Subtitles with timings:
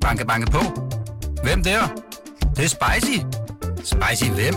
[0.00, 0.58] Banke, banke på.
[1.42, 1.80] Hvem der?
[2.40, 3.18] Det, det er spicy.
[3.84, 4.54] Spicy hvem?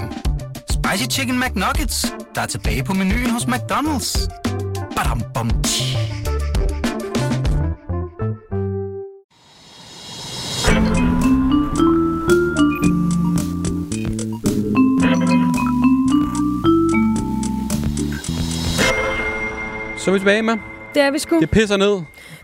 [0.69, 4.27] Spicy Chicken McNuggets, der er tilbage på menuen hos McDonald's.
[4.95, 5.97] Badum, bom, tji.
[19.97, 20.57] Så er vi tilbage med.
[20.93, 21.39] Det er vi sgu.
[21.39, 22.01] Det pisser ned.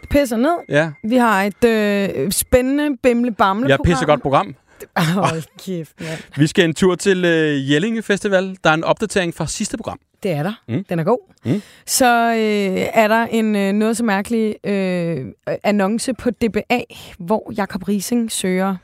[0.09, 0.55] Pisser ned.
[0.69, 4.55] Ja, Vi har et øh, spændende bimle bamle jeg pisser godt program.
[4.97, 6.19] Hold kæft, mand.
[6.37, 8.57] Vi skal en tur til uh, Jellinge Festival.
[8.63, 9.99] Der er en opdatering fra sidste program.
[10.23, 10.53] Det er der.
[10.67, 10.83] Mm.
[10.83, 11.33] Den er god.
[11.45, 11.61] Mm.
[11.85, 15.25] Så øh, er der en øh, noget så mærkelig øh,
[15.63, 16.79] annonce på DBA,
[17.19, 18.75] hvor Jakob Rising søger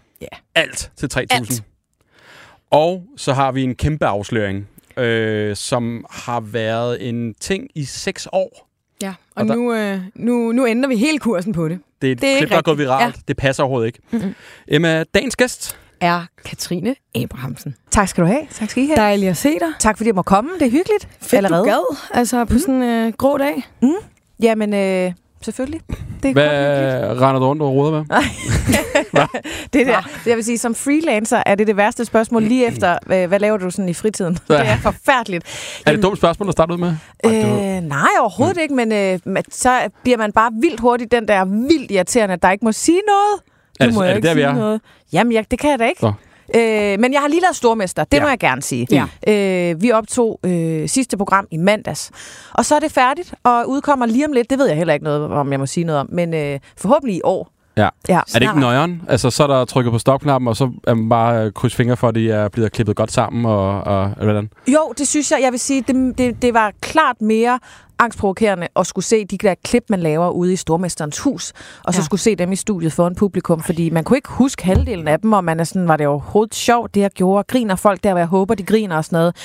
[0.55, 1.25] Alt til 3.000.
[1.29, 1.63] Alt.
[2.71, 8.27] Og så har vi en kæmpe afsløring, øh, som har været en ting i seks
[8.31, 8.64] år.
[9.01, 11.79] Ja, og, Og der- nu, øh, nu, nu ændrer vi hele kursen på det.
[12.01, 12.87] Det er et Det er klip, ikke der er gået rigtigt.
[12.87, 13.15] viralt.
[13.15, 13.21] Ja.
[13.27, 13.99] Det passer overhovedet ikke.
[14.11, 14.35] Mhm.
[14.67, 15.77] Emma, dagens gæst.
[16.01, 17.75] Er Katrine Abrahamsen.
[17.91, 18.41] Tak skal du have.
[18.51, 18.95] Tak skal I have.
[18.95, 19.67] Dejligt at se dig.
[19.79, 20.49] Tak fordi jeg må komme.
[20.59, 21.07] Det er hyggeligt.
[21.21, 21.63] Fedt, Allerede.
[21.63, 21.97] du gad.
[22.13, 23.63] Altså på sådan en øh, grå dag.
[24.41, 25.81] Jamen, øh, selvfølgelig.
[26.23, 28.05] Det er Hvad render du rundt og roder med?
[29.73, 33.27] Det der, jeg vil sige, som freelancer er det det værste spørgsmål lige efter, hvad,
[33.27, 34.37] hvad laver du sådan i fritiden?
[34.49, 34.53] Ja.
[34.59, 35.45] Det er forfærdeligt.
[35.85, 36.95] Er det et dumt spørgsmål at starte ud med?
[37.23, 37.31] Var-
[37.77, 39.19] Øh, nej, overhovedet ikke, men øh,
[39.51, 43.01] så bliver man bare vildt hurtigt den der vildt irriterende, at der ikke må sige
[43.07, 43.41] noget.
[43.79, 44.53] Er Du det- må er det ikke der, vi sige er?
[44.53, 44.81] Noget.
[45.13, 46.03] Jamen, ja, det kan jeg da ikke.
[46.03, 46.13] Nå.
[46.55, 48.23] Øh, men jeg har lige lavet Stormester, det Ja.
[48.23, 48.87] må jeg gerne sige.
[48.91, 49.05] Ja.
[49.71, 52.11] Øh, vi optog øh, sidste program i mandags,
[52.53, 54.49] og så er det færdigt, og udkommer lige om lidt.
[54.49, 57.15] Det ved jeg heller ikke noget om, jeg må sige noget om, men øh, forhåbentlig
[57.17, 57.51] i år.
[57.77, 57.89] Ja.
[58.09, 58.17] ja.
[58.19, 59.01] Er det ikke nøjeren?
[59.07, 62.07] Altså, så er der trykket på stopknappen, og så er man bare kryds fingre for,
[62.07, 64.49] at de er blevet klippet godt sammen, og, og eller hvordan?
[64.67, 65.39] Jo, det synes jeg.
[65.41, 67.59] Jeg vil sige, det, det, det var klart mere
[67.99, 71.99] angstprovokerende at skulle se de der klip, man laver ude i Stormesterens hus, og så
[72.01, 72.05] Ja.
[72.05, 75.33] skulle se dem i studiet foran publikum, fordi man kunne ikke huske halvdelen af dem,
[75.33, 78.19] og man er sådan, var det overhovedet sjovt, det jeg gjorde, griner folk der, hvor
[78.19, 79.35] jeg håber, de griner og sådan noget.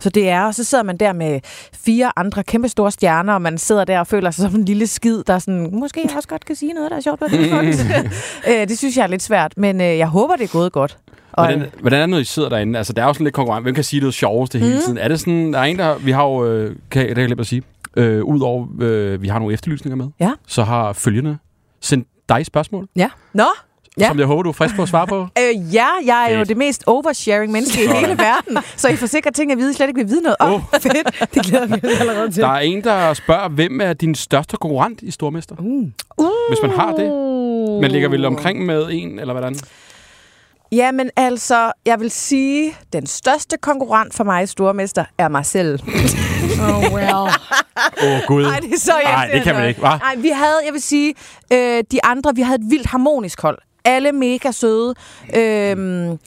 [0.00, 1.40] Så det er, og så sidder man der med
[1.84, 4.86] fire andre kæmpe store stjerner, og man sidder der og føler sig som en lille
[4.86, 7.50] skid, der sådan, måske jeg også godt kan sige noget, der er sjovt på det.
[8.68, 10.96] det synes jeg er lidt svært, men øh, jeg håber, det er gået godt.
[11.32, 12.78] Og, Hvordan, hvordan er det, når I sidder derinde?
[12.78, 13.64] Altså, der er jo sådan lidt konkurrent.
[13.64, 14.80] Hvem kan sige det sjoveste hele Mm.
[14.80, 14.98] tiden?
[14.98, 15.98] Er det sådan, der er en, der...
[15.98, 16.46] Vi har jo...
[16.46, 17.62] Øh, kan, det kan jeg at sige.
[17.96, 20.06] Øh, Udover, øh, vi har nogle efterlysninger med.
[20.20, 20.32] Ja.
[20.46, 21.38] Så har følgende
[21.80, 23.08] sendt dig spørgsmål, Nå, ja.
[24.00, 24.08] Ja.
[24.08, 25.26] som jeg håber, du er frisk på at svare på.
[25.38, 26.48] Øh, ja, jeg er jo Fedt.
[26.48, 28.58] det mest oversharing menneske i hele verden.
[28.76, 30.52] Så I får sikkert ting at vide, I slet ikke vil vide noget om.
[30.52, 30.54] Åh.
[30.54, 31.34] Oh, fedt.
[31.34, 32.42] Det glæder vi os allerede til.
[32.42, 35.54] Der er en, der spørger, hvem er din største konkurrent i Stormester?
[35.58, 36.28] Uh.
[36.48, 37.10] Hvis man har det.
[37.80, 39.56] Man ligger vel omkring med en, eller hvordan?
[40.72, 45.78] Jamen altså, jeg vil sige, den største konkurrent for mig i Stormester er mig selv.
[46.60, 47.28] Oh, well.
[48.02, 48.42] Åh, oh, Gud.
[48.42, 49.98] Nej, det er så Nej, det kan man ikke, hva'?
[49.98, 51.14] Nej, vi havde, jeg vil sige,
[51.52, 53.58] øh, de andre, vi havde et vildt harmonisk hold.
[53.84, 54.94] Alle mega søde.
[55.34, 56.18] Øhm,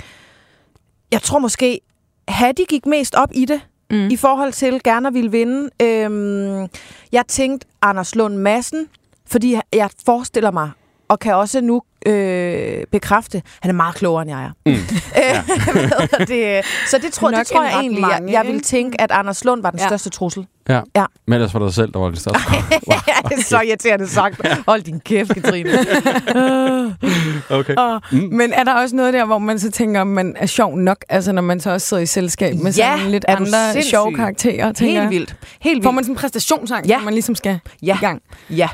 [1.11, 1.79] jeg tror måske,
[2.27, 4.07] Hattie gik mest op i det, mm.
[4.07, 5.69] i forhold til gerne at ville vinde.
[5.81, 6.67] Øhm,
[7.11, 8.87] jeg tænkte Anders Lund Madsen,
[9.27, 10.71] fordi jeg forestiller mig,
[11.07, 14.49] og kan også nu øh, bekræfte, han er meget klogere, end jeg er.
[14.65, 14.71] Mm.
[15.15, 15.41] ja.
[16.25, 19.11] det, så det tror, Nok det tror jeg egentlig, mange, jeg, jeg ville tænke, at
[19.11, 19.87] Anders Lund var den Ja.
[19.87, 20.45] største trussel.
[20.69, 20.81] Ja.
[20.95, 21.05] Ja.
[21.27, 22.41] Men ellers var det dig selv, der var det største.
[22.87, 24.47] ja, det er så irriterende sagt.
[24.67, 25.69] Hold din kæft, Katrine.
[27.49, 27.75] Okay.
[27.75, 28.17] Og, mm.
[28.31, 30.97] Men er der også noget der, hvor man så tænker, om man er sjov nok,
[31.09, 33.89] altså når man så også sidder i selskab med Ja, sådan lidt andre sindssyg?
[33.89, 35.35] sjove karakterer, tænker Helt vildt.
[35.61, 35.83] Helt vildt.
[35.83, 36.97] Får man sådan en præstationsang, Ja.
[36.97, 37.95] hvor man ligesom skal Ja.
[37.95, 38.21] i gang?
[38.49, 38.69] Ja.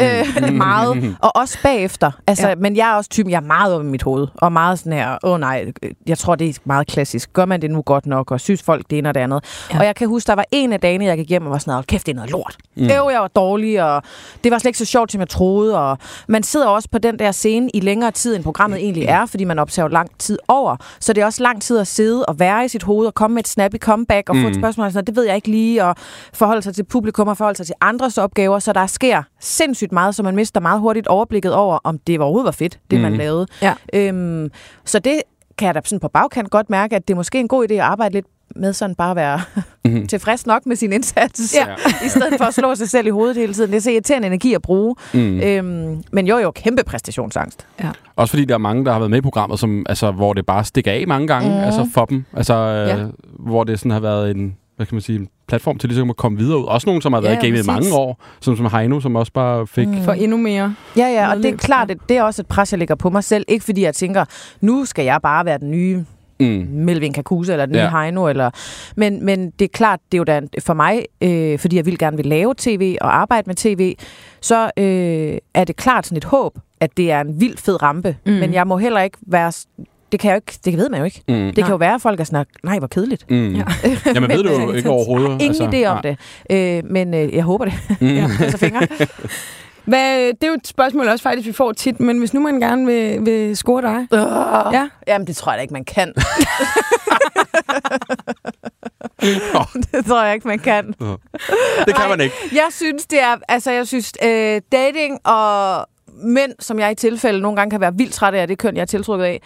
[0.00, 1.16] Øh, meget.
[1.20, 2.10] Og også bagefter.
[2.26, 2.54] Altså, Ja.
[2.54, 4.26] Men jeg er også typen, jeg er meget oppe i mit hoved.
[4.34, 5.72] Og meget sådan her, åh oh, nej,
[6.06, 7.32] jeg tror, det er meget klassisk.
[7.32, 9.44] Gør man det nu godt nok, og synes folk det ene og det andet.
[9.72, 9.78] Ja.
[9.78, 11.74] Og jeg kan huske, der var en af dagene, jeg gik hjem og var sådan,
[11.74, 12.56] "Hold kæft, det er noget lort.
[12.76, 12.82] Mm.
[12.84, 14.02] Øv, jeg var dårlig, og
[14.44, 15.78] det var slet ikke så sjovt, som jeg troede.
[15.78, 15.98] Og
[16.28, 19.44] man sidder også på den der scene i længere tid, end programmet egentlig er, fordi
[19.44, 20.76] man optager lang tid over.
[21.00, 23.34] Så det er også lang tid at sidde og være i sit hoved og komme
[23.34, 24.42] med et snappy comeback og mm.
[24.42, 25.94] få et spørgsmål, og sådan, det ved jeg ikke lige, og
[26.32, 28.58] forholde sig til publikum og forholde sig til andres opgaver.
[28.58, 32.44] Så der sker sindssygt meget, så man mister meget hurtigt overblikket over, om det overhovedet
[32.44, 33.02] var fedt, det mm.
[33.02, 33.46] man lavede.
[33.62, 33.74] Ja.
[33.94, 34.50] Øhm,
[34.84, 35.22] så det
[35.58, 37.74] kan jeg da sådan på bagkant godt mærke, at det er måske en god idé
[37.74, 38.26] at arbejde lidt
[38.56, 39.40] med sådan bare at være
[39.84, 40.06] Mhm.
[40.06, 41.66] tilfreds nok med sin indsats, Ja.
[42.06, 43.70] i stedet for at slå sig selv i hovedet hele tiden.
[43.70, 44.94] Det er så irriterende energi at bruge.
[45.14, 45.40] Mm.
[45.40, 47.66] Øhm, men jo, jo, kæmpe præstationsangst.
[48.16, 50.46] Også fordi der er mange, der har været med i programmet, som, altså, hvor det
[50.46, 51.58] bare stikker af mange gange Mhm.
[51.58, 52.24] altså for dem.
[52.36, 53.06] Altså, øh, Ja.
[53.38, 56.16] hvor det sådan har været en, hvad kan man sige, en platform til ligesom at
[56.16, 56.64] komme videre ud.
[56.64, 59.16] Også nogen, som har været Ja, i gamet i mange år, som, som Heino, som
[59.16, 59.88] også bare fik...
[59.88, 60.02] Mm.
[60.04, 60.74] For endnu mere.
[60.96, 63.10] Ja, ja, og det er klart, at det er også et pres, jeg lægger på
[63.10, 63.44] mig selv.
[63.48, 64.24] Ikke fordi jeg tænker,
[64.60, 66.04] nu skal jeg bare være den nye
[66.40, 66.66] Mm.
[66.70, 68.02] Melvin Kakusa eller den nye Ja.
[68.02, 68.26] Heino.
[68.28, 68.50] Eller,
[68.96, 71.98] men, men det er klart, det er jo da for mig, øh, fordi jeg vil
[71.98, 73.94] gerne vil lave tv og arbejde med tv,
[74.40, 78.16] så øh, er det klart sådan et håb, at det er en vild fed rampe.
[78.26, 78.32] Mm.
[78.32, 79.52] Men jeg må heller ikke være...
[80.12, 81.22] Det kan jeg jo ikke, det ved man jo ikke.
[81.28, 81.34] Mm.
[81.34, 83.30] Det kan jo være, at folk er sådan, nej, hvor kedeligt.
[83.30, 83.54] Mm.
[83.54, 83.62] Ja.
[83.84, 83.96] Ja.
[84.14, 85.42] Jamen, ved du jo Men, øh, ikke overhovedet.
[85.42, 86.16] Ingen idé om nej.
[86.50, 86.78] det.
[86.78, 87.74] Øh, men øh, jeg håber det.
[88.00, 88.06] Mm.
[88.16, 88.86] Jeg krydser fingre.
[89.84, 92.60] Hvad, det er jo et spørgsmål også faktisk, vi får tit, men hvis nu man
[92.60, 94.06] gerne vil, vil score dig.
[94.12, 94.88] Uh, Ja.
[95.06, 96.12] Jamen, det tror jeg da ikke, man kan.
[99.92, 100.86] det tror jeg ikke, man kan.
[101.86, 102.34] Det kan man ikke.
[102.52, 105.86] Jeg synes, det er, altså, jeg synes, øh, dating og
[106.22, 108.82] mænd, som jeg i tilfælde nogle gange kan være vildt træt af, det køn, jeg
[108.82, 109.40] er tiltrukket af,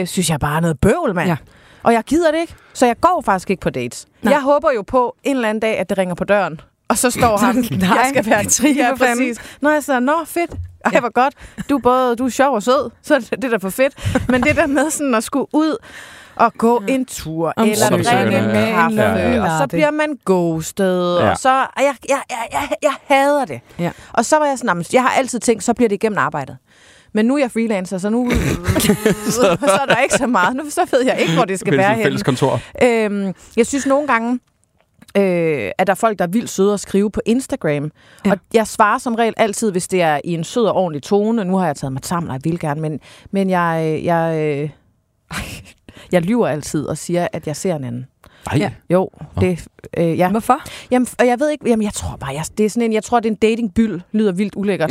[0.00, 1.28] øh, synes jeg bare er noget bøvl, mand.
[1.28, 1.30] Ja.
[1.30, 1.36] Ja.
[1.82, 4.06] Og jeg gider det ikke, så jeg går faktisk ikke på dates.
[4.22, 4.32] Nej.
[4.32, 6.60] Jeg håber jo på en eller anden dag, at det ringer på døren.
[6.88, 9.38] Og så står han, Nej, jeg skal være Katrine, ja, præcis.
[9.60, 10.50] Nå, jeg siger, nå, fedt.
[10.84, 11.34] Ej, hvor godt.
[11.68, 14.28] Du er både du er sjov og sød, så det, det er da for fedt.
[14.28, 15.76] Men det der med sådan at skulle ud
[16.40, 19.42] og gå en tur, Om eller drikke en kaffe, latte.
[19.42, 21.30] og så bliver man ghostet, Ja.
[21.30, 21.60] og så...
[21.60, 23.60] Og jeg, jeg, jeg, jeg, jeg hader det.
[23.78, 23.90] Ja.
[24.12, 26.18] Og så var jeg sådan, "Nå, men jeg har altid tænkt, så bliver det igennem
[26.18, 26.56] arbejdet.
[27.12, 28.30] Men nu er jeg freelancer, så nu
[29.36, 30.56] så er der ikke så meget.
[30.56, 32.02] Nu så ved jeg ikke, hvor det skal være henne.
[32.04, 32.60] fælles kontor.
[32.82, 34.38] Øhm, jeg synes nogle gange,
[35.16, 37.68] øh, at der er folk, der er vildt søde at skrive på Instagram.
[37.70, 37.88] Ja.
[38.26, 38.30] Ja.
[38.32, 41.44] Og jeg svarer som regel altid, hvis det er i en sød og ordentlig tone.
[41.44, 43.00] Nu har jeg taget mig sammen, og jeg vil gerne, men,
[43.30, 44.70] men jeg, jeg, øh,
[46.12, 48.06] jeg lyver altid og siger, at jeg ser en anden.
[48.46, 48.58] Nej.
[48.58, 48.70] Ja.
[48.90, 49.10] Jo,
[49.40, 49.64] det,
[49.98, 50.30] øh, ja.
[50.30, 50.60] Hvorfor?
[50.90, 53.04] Jamen, og jeg ved ikke, jamen, jeg tror bare, jeg, det er sådan en, jeg
[53.04, 54.90] tror, det er en datingbyld, lyder vildt ulækkert.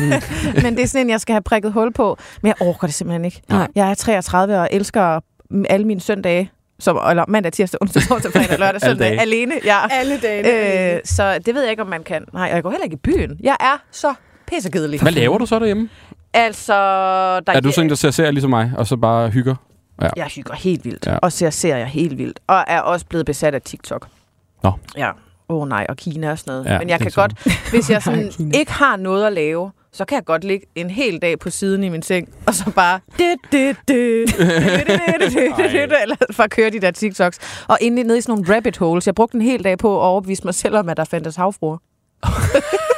[0.62, 2.18] men det er sådan en, jeg skal have prikket hul på.
[2.42, 3.42] Men jeg orker det simpelthen ikke.
[3.48, 3.68] Nej.
[3.74, 5.20] Jeg er 33 og elsker
[5.68, 9.20] alle mine søndage, som, eller mandag, tirsdag, onsdag, torsdag, fredag, lørdag, Alle søndag, dage.
[9.20, 9.54] alene.
[9.64, 9.78] Ja.
[9.90, 10.94] Alle dage.
[10.94, 12.24] Øh, så det ved jeg ikke, om man kan.
[12.32, 13.36] Nej, og jeg går heller ikke i byen.
[13.42, 14.14] Jeg er så
[14.46, 15.00] pissekedelig.
[15.02, 15.88] Hvad laver du så derhjemme?
[16.34, 16.72] Altså,
[17.46, 19.54] der Er du sådan en, der ser serier ligesom mig, og så bare hygger?
[20.02, 20.08] Ja.
[20.16, 21.16] Jeg hygger helt vildt, ja.
[21.16, 24.08] og ser serier helt vildt, og er også blevet besat af TikTok.
[24.62, 24.72] Nå.
[24.96, 25.10] Ja.
[25.48, 26.66] Åh oh, nej, og Kina og sådan noget.
[26.66, 27.30] Ja, Men jeg kan sådan.
[27.30, 28.02] godt, hvis jeg
[28.32, 31.50] sådan ikke har noget at lave, så kan jeg godt ligge en hel dag på
[31.50, 33.00] siden i min seng, og så bare...
[36.02, 37.38] Eller for at køre de der TikToks.
[37.68, 39.06] Og inde nede i sådan nogle rabbit holes.
[39.06, 41.78] Jeg brugte en hel dag på at overbevise mig selv om, at der fandtes havfruer.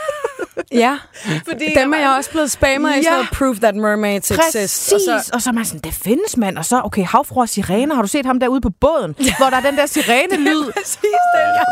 [0.74, 0.98] Ja,
[1.48, 3.22] Fordi dem er jeg også blevet spammet af i sådan Ja.
[3.22, 4.92] noget Proof That Mermaids Præcis, Exist.
[4.92, 7.48] og så, og så er man sådan, det findes mand, og så, okay, havfruer og
[7.48, 10.72] sirener, har du set ham derude på båden, hvor der er den der sirene-lyd?
[10.76, 11.64] Præcis, den jeg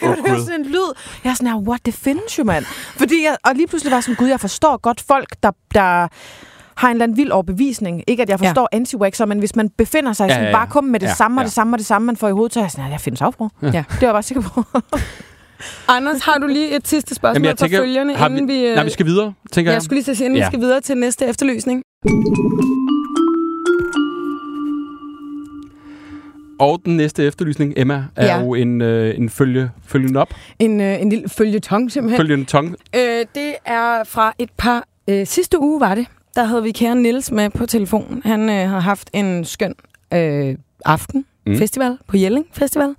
[0.00, 0.92] Kan Åh, du høre sådan en lyd?
[1.24, 2.64] Jeg er sådan her, what, det findes jo, mand.
[2.96, 6.08] Fordi jeg, og lige pludselig var jeg sådan, gud, jeg forstår godt folk, der, der
[6.76, 8.02] har en eller anden vild overbevisning.
[8.06, 8.78] Ikke, at jeg forstår ja.
[8.78, 10.64] anti-waxer, men hvis man befinder sig i Ja, sådan ja, ja, ja.
[10.64, 11.46] vakuum med det Ja, ja, samme og ja.
[11.46, 13.00] det samme og det samme, man får i hovedet, så er jeg sådan, her, jeg
[13.00, 13.50] findes afbrug.
[13.62, 13.68] Ja.
[13.68, 14.64] Det var jeg bare sikker på.
[15.88, 18.74] Anders, har du lige et sidste spørgsmål Jamen, jeg tænker, for følgerne, vi, inden vi...
[18.74, 19.74] nej, vi skal videre, tænker jeg.
[19.74, 20.44] jeg skulle lige sige, inden Ja.
[20.44, 21.82] vi skal videre til næste efterlysning.
[26.58, 28.40] Og den næste efterlysning, Emma, er Ja.
[28.40, 32.18] jo en, øh, en følge, følgen op, En, øh, en lille følgetong simpelthen.
[32.18, 32.76] følgende tong.
[32.96, 33.00] Øh,
[33.34, 34.84] det er fra et par...
[35.08, 36.06] Øh, sidste uge var det.
[36.34, 38.22] Der havde vi kære Nils med på telefonen.
[38.24, 39.74] Han øh, har haft en skøn
[40.14, 40.54] øh,
[40.84, 41.58] aften, mm.
[41.58, 42.94] festival, på Jelling Festival.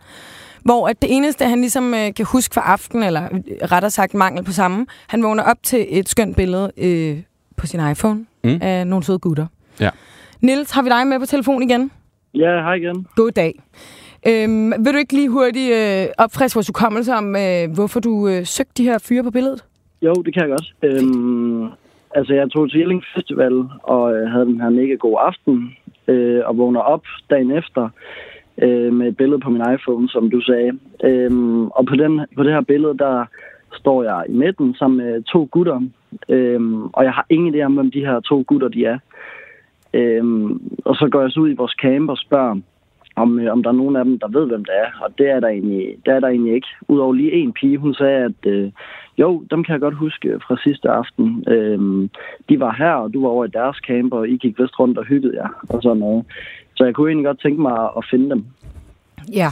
[0.67, 3.39] Hvor at det eneste, han ligesom øh, kan huske fra aften, eller øh,
[3.71, 7.17] rettere sagt mangel på samme, han vågner op til et skønt billede øh,
[7.57, 8.49] på sin iPhone Mm.
[8.49, 8.59] mm.
[8.61, 9.47] af nogle søde gutter.
[9.79, 9.89] Ja.
[10.41, 11.91] Nils, har vi dig med på telefon igen?
[12.33, 13.07] Ja, hej igen.
[13.15, 13.53] God dag.
[14.27, 18.45] Øhm, vil du ikke lige hurtigt øh, opfriske vores hukommelse om, øh, hvorfor du øh,
[18.45, 19.63] søgte de her fyre på billedet?
[20.01, 20.73] Jo, det kan jeg godt.
[20.83, 21.63] Øhm,
[22.15, 25.75] altså, jeg tog til Jelling Festival og øh, havde den her mega god aften,
[26.07, 27.89] øh, og vågner op dagen efter
[28.61, 30.71] øh, med et billede på min iPhone, som du sagde.
[31.03, 33.25] Øh, og på, den, på det her billede, der
[33.73, 35.81] står jeg i midten sammen med to gutter,
[36.29, 36.61] øh,
[36.93, 38.99] og jeg har ingen idé om, hvem de her to gutter de er.
[39.93, 42.55] Øhm, og så går jeg så ud i vores camp og spørger,
[43.15, 44.89] om, øh, om der er nogen af dem, der ved, hvem det er.
[45.03, 46.67] Og det er der egentlig, det er der egentlig ikke.
[46.87, 48.71] Udover lige en pige, hun sagde, at øh,
[49.17, 51.43] jo, dem kan jeg godt huske fra sidste aften.
[51.47, 52.09] Øhm,
[52.49, 54.97] de var her, og du var over i deres camp, og I gik vist rundt
[54.97, 56.25] og hyggede jer, og sådan noget.
[56.77, 58.45] Så jeg kunne egentlig godt tænke mig at finde dem.
[59.33, 59.49] Ja.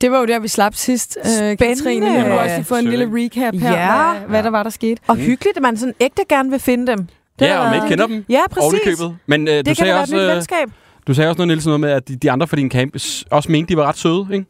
[0.00, 2.06] Det var jo der, vi slap sidst, øh, Katrine.
[2.06, 4.18] Vi må også lige få en lille recap her, Ja.
[4.18, 5.02] hvad, hvad der var, der skete.
[5.08, 6.98] Og hyggeligt, at man sådan ægte gerne vil finde dem.
[7.38, 8.24] Det Ja, har og man ikke kender dem.
[8.28, 8.64] Ja, præcis.
[8.64, 9.18] Ovenikøbet.
[9.26, 10.68] Men øh, du, Det kan sagde også, nyt øh, venskab.
[11.06, 12.94] du sagde også noget, Nielsen, noget med, at de, de andre fra din camp
[13.30, 14.46] også mente, de var ret søde, ikke?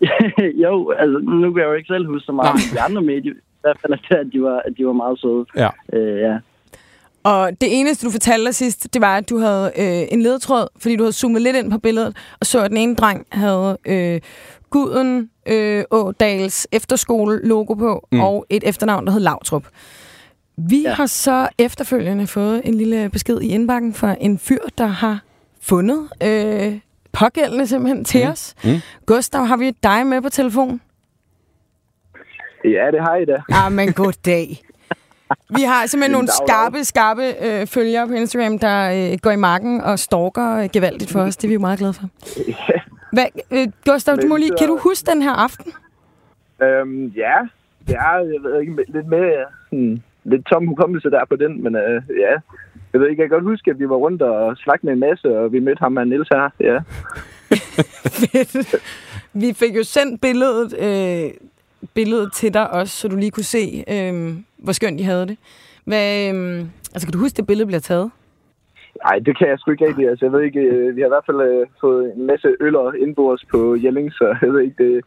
[0.64, 2.62] jo, altså nu kan jeg jo ikke selv huske så meget Nej.
[2.74, 3.32] de andre medier.
[3.32, 5.44] I hvert fald, at at de var, at de var meget søde.
[5.56, 5.68] Ja.
[5.92, 6.36] Øh, ja.
[7.26, 10.96] Og det eneste, du fortalte sidst, det var, at du havde øh, en ledetråd, fordi
[10.96, 14.20] du havde zoomet lidt ind på billedet, og så, at den ene dreng havde øh,
[14.70, 18.20] Guden øh, Ådals efterskole-logo på, Mm.
[18.20, 19.66] og et efternavn, der hed Lautrup.
[20.56, 20.88] Vi ja.
[20.88, 20.94] Ja.
[20.94, 25.20] har så efterfølgende fået en lille besked i indbakken fra en fyr, der har
[25.62, 26.78] fundet øh,
[27.12, 28.30] pågældende simpelthen til Mm.
[28.30, 28.54] os.
[28.64, 28.70] Mm.
[29.06, 30.80] Gustav, har vi dig med på telefon?
[32.64, 33.42] Ja, det har I da.
[33.52, 34.62] Ah, men goddag.
[35.56, 39.80] Vi har simpelthen nogle skarpe, skarpe øh, følgere på Instagram, der øh, går i marken
[39.80, 41.36] og stalker øh, gevaldigt for os.
[41.36, 42.04] Det er vi jo meget glade for.
[43.16, 45.72] Hvad, øh, Gustav, du må lige, kan du huske den her aften?
[46.62, 47.36] Øhm, ja,
[47.88, 52.02] ja, jeg ved ikke, lidt med, sådan, lidt tom hukommelse der på den, men øh,
[52.20, 52.34] ja.
[52.92, 55.00] Jeg ved ikke, jeg kan godt huske, at vi var rundt og snakkede med en
[55.00, 56.78] masse, og vi mødte ham og Niels her, ja.
[59.40, 61.30] Vi fik jo sendt billedet, øh,
[61.94, 65.36] billedet til dig også, så du lige kunne se, øh, hvor skønt de havde det.
[65.84, 66.64] Hvad, øh,
[66.94, 68.10] altså, kan du huske, det billede bliver taget?
[69.04, 70.08] Nej, det kan jeg sgu ikke rigtig.
[70.08, 72.92] Altså, jeg ved ikke, øh, vi har i hvert fald øh, fået en masse øller
[72.92, 75.04] indbords på Jelling, så jeg ved ikke, det...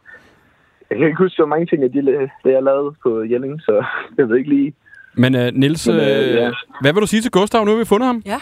[0.90, 2.02] Jeg kan ikke huske så mange ting, af de,
[2.44, 3.84] det jeg lavede på Jelling, så
[4.18, 4.74] jeg ved ikke lige.
[5.14, 6.50] Men uh, Nils, Men, uh, øh, ja.
[6.80, 7.64] hvad vil du sige til Gustav?
[7.64, 8.22] Nu har vi fundet ham.
[8.26, 8.40] jeg,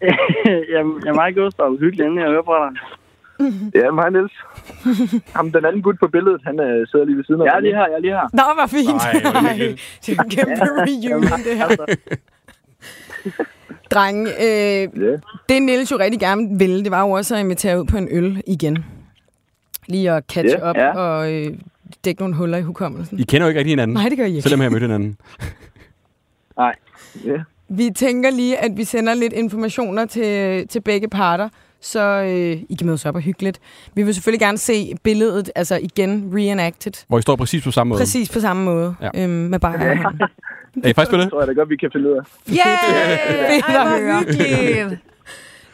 [0.72, 1.78] jeg er meget Gustav.
[1.78, 2.80] Hyggelig endelig at høre fra dig.
[3.74, 4.32] Ja, mig Niels.
[5.36, 7.54] Ham, den anden gut på billedet, han øh, sidder lige ved siden af Jeg er
[7.56, 7.62] mig.
[7.62, 8.28] lige her, jeg er lige her.
[8.32, 9.02] Nå, hvor fint.
[9.02, 10.00] Ej, hvor hyggeligt.
[10.06, 11.66] det er en kæmpe reunion, det her.
[11.66, 11.86] Altså,
[13.94, 15.16] Drenge, øh, Ja.
[15.48, 18.08] det Niels jo rigtig gerne ville, det var jo også at invitere ud på en
[18.10, 18.84] øl igen.
[19.86, 20.98] Lige at catch Ja, up ja.
[20.98, 21.46] og øh,
[22.04, 23.18] dække nogle huller i hukommelsen.
[23.18, 23.94] I kender jo ikke rigtig hinanden.
[23.94, 24.42] Nej, det gør I ikke.
[24.42, 25.16] Selvom jeg har mødt hinanden.
[26.56, 26.74] nej.
[27.24, 27.36] ja.
[27.68, 31.48] Vi tænker lige, at vi sender lidt informationer til, til begge parter,
[31.82, 33.60] så øh, I kan mødes op og hyggeligt.
[33.94, 37.88] Vi vil selvfølgelig gerne se billedet, altså igen reenacted, Hvor I står præcis på samme
[37.88, 38.00] måde.
[38.00, 39.22] præcis på samme måde, Ja.
[39.22, 39.74] øhm, med bare.
[40.84, 41.24] Er I faktisk på det?
[41.24, 42.22] Det tror jeg da godt, vi kan finde ud af.
[42.50, 43.58] Yeah!
[43.68, 45.00] Ej, hvor hyggeligt.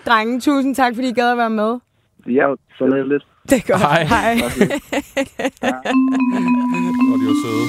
[0.06, 1.78] Drenge, tusind tak, fordi I gad at være med.
[2.26, 2.46] Ja,
[2.78, 3.22] så lidt lidt.
[3.50, 3.80] Det er godt.
[3.80, 4.04] Hej.
[4.04, 4.32] Hej.
[7.12, 7.66] Og de var søde.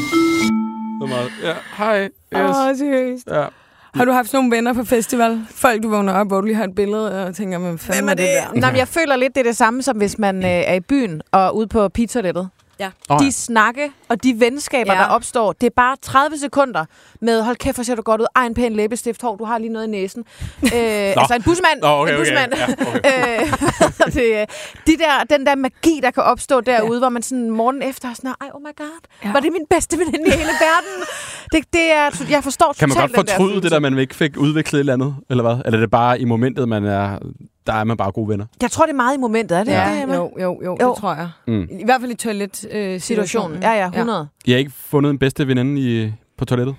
[1.00, 1.32] Det var meget.
[1.44, 2.03] Ja, hej.
[2.06, 2.58] Yes.
[2.58, 3.27] Åh, seriøst.
[3.32, 3.46] Ja.
[3.94, 5.41] Har du haft nogle venner på festival?
[5.50, 8.13] Folk, du vågner op, hvor du lige har et billede og tænker, hvad fanden er
[8.13, 8.60] det der?
[8.62, 10.79] Nå, men jeg føler lidt, det er det samme, som hvis man øh, er i
[10.79, 12.50] byen og ude på pizzatoilettet.
[12.79, 12.89] Ja.
[13.10, 15.00] Oh, De snakke og de venskaber, Ja.
[15.00, 15.05] ja.
[15.05, 16.86] der opstår, det er bare 30 sekunder
[17.22, 18.25] med, hold kæft, hvor ser du godt ud.
[18.36, 19.22] Ej, en pæn læbestift.
[19.22, 20.24] Hov, du har lige noget i næsen.
[20.63, 21.81] øh, altså en busmand.
[21.81, 22.31] Nå, okay, en okay.
[22.31, 22.53] busmand.
[22.55, 23.41] Ja, okay.
[24.05, 24.48] øh, det, øh,
[24.88, 27.00] de der, den der magi, der kan opstå derude, ja.
[27.00, 28.86] hvor man sådan morgen efter er sådan, ej, oh my god,
[29.24, 29.27] Ja.
[29.27, 29.34] ja.
[29.34, 31.03] var det min bedste veninde i hele verden?
[31.51, 34.15] Det, det er, jeg forstår Kan man totalt godt der fortryde det, der man ikke
[34.15, 35.15] fik udviklet et eller andet?
[35.29, 35.62] Eller hvad?
[35.65, 37.19] Eller er det bare i momentet, man er,
[37.67, 38.45] der er man bare gode venner?
[38.62, 40.77] Jeg tror, det er meget i momentet, er det Ja, ikke det, jo, jo, jo,
[40.81, 40.89] Jo.
[40.89, 41.29] det tror jeg.
[41.47, 41.67] Mm.
[41.71, 42.93] I hvert fald i toilet-situationen.
[42.93, 43.62] Øh, Situationen.
[43.63, 44.27] Ja, ja, 100.
[44.45, 46.75] I har ikke fundet en bedste veninde i, på toilettet?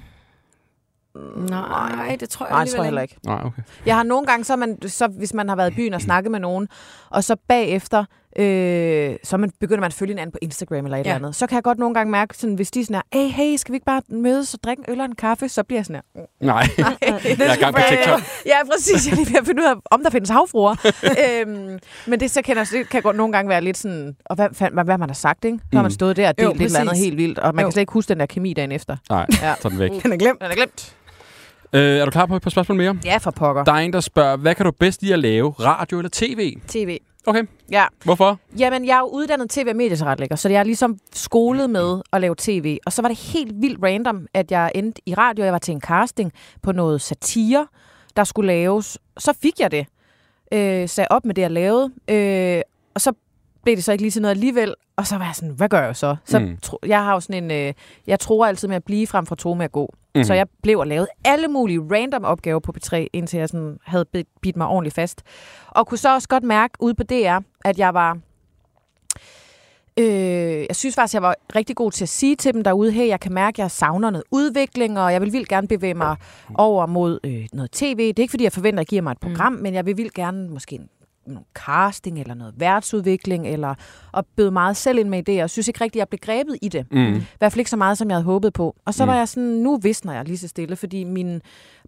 [1.37, 3.17] Nej, det tror jeg Nej, det tror alligevel jeg heller ikke.
[3.27, 3.63] Nej, okay.
[3.87, 6.31] Jeg har nogle gange, så, man, så hvis man har været i byen og snakket
[6.33, 6.69] med nogen,
[7.11, 8.05] og så bagefter,
[8.39, 11.11] øh, så man, begynder man at følge hinanden på Instagram eller et Ja.
[11.11, 13.21] eller andet, så kan jeg godt nogle gange mærke, sådan, hvis de er sådan her,
[13.21, 15.63] hey, hey, skal vi ikke bare mødes og drikke en øl og en kaffe, så
[15.63, 16.23] bliver jeg sådan her.
[16.47, 16.97] Nej, jeg
[17.41, 18.21] er gang på TikTok.
[18.47, 19.07] Ja, præcis.
[19.07, 20.75] Jeg er lige ved at finde ud af, om der findes havfruer.
[21.25, 24.37] øhm, men det, så kan, jeg, det kan godt nogle gange være lidt sådan, og
[24.37, 25.59] hvad, hvad, hvad, hvad man har sagt, ikke?
[25.59, 25.91] Så har man Mm.
[25.91, 27.67] stået der og Jo, delt et eller andet helt vildt, og man Jo.
[27.69, 28.97] kan slet ikke huske den der kemi dagen efter.
[29.11, 29.55] Nej, Ja.
[29.61, 29.91] så er den væk.
[30.03, 30.41] Den er glemt.
[30.41, 30.95] Den er glemt.
[31.73, 32.99] Øh, er du klar på et par spørgsmål mere?
[33.05, 33.65] Ja, for pokker.
[33.65, 35.51] Der er en, der spørger, hvad kan du bedst lide at lave?
[35.51, 36.57] Radio eller tv?
[36.69, 36.99] TV.
[37.27, 37.85] Okay, Ja.
[38.05, 38.39] hvorfor?
[38.59, 42.21] Jamen, jeg er jo uddannet tv- og medietilrettelægger, så jeg er ligesom skolet med at
[42.21, 42.79] lave tv.
[42.87, 45.45] Og så var det helt vildt random, at jeg endte i radio.
[45.45, 46.33] Jeg var til en casting
[46.63, 47.67] på noget satire,
[48.17, 48.99] der skulle laves.
[49.19, 49.87] Så fik jeg det.
[50.53, 51.91] Øh, sagde op med det, jeg lavede.
[52.09, 52.63] Øh,
[52.95, 53.13] og så
[53.63, 54.75] blev det så ikke lige til noget alligevel.
[54.97, 56.17] Og så var jeg sådan, hvad gør jeg så?
[56.25, 56.57] Så Mm.
[56.63, 57.75] tro, jeg har jo sådan en, øh,
[58.07, 59.95] jeg tror altid med at blive frem for tro med at gå.
[60.19, 60.25] Mhm.
[60.25, 60.25] Mm.
[60.25, 64.05] Så jeg blev og lavede alle mulige random opgaver på P3, indtil jeg sådan havde
[64.13, 65.23] bidt- bidt mig ordentligt fast.
[65.69, 68.19] Og kunne så også godt mærke ude på DR, at jeg var
[70.01, 73.09] Øh, jeg synes faktisk, jeg var rigtig god til at sige til dem derude, hey,
[73.09, 76.17] jeg kan mærke, at jeg savner noget udvikling, og jeg vil vildt gerne bevæge mig
[76.55, 77.97] over mod øh, noget tv.
[77.99, 79.63] Det er ikke, fordi jeg forventer, at I giver mig et program, mm.
[79.63, 80.89] men jeg vil vildt gerne måske en,
[81.33, 83.75] noget casting, eller noget værtsudvikling, eller
[84.13, 85.33] og bøde meget selv ind med idéer.
[85.33, 86.87] Jeg synes ikke rigtigt, at jeg blev grebet i det.
[86.93, 86.99] Mm.
[87.17, 88.77] I hvert fald ikke så meget, som jeg havde håbet på.
[88.85, 89.09] Og så Mm.
[89.09, 91.41] var jeg sådan, nu visner jeg lige så stille, fordi min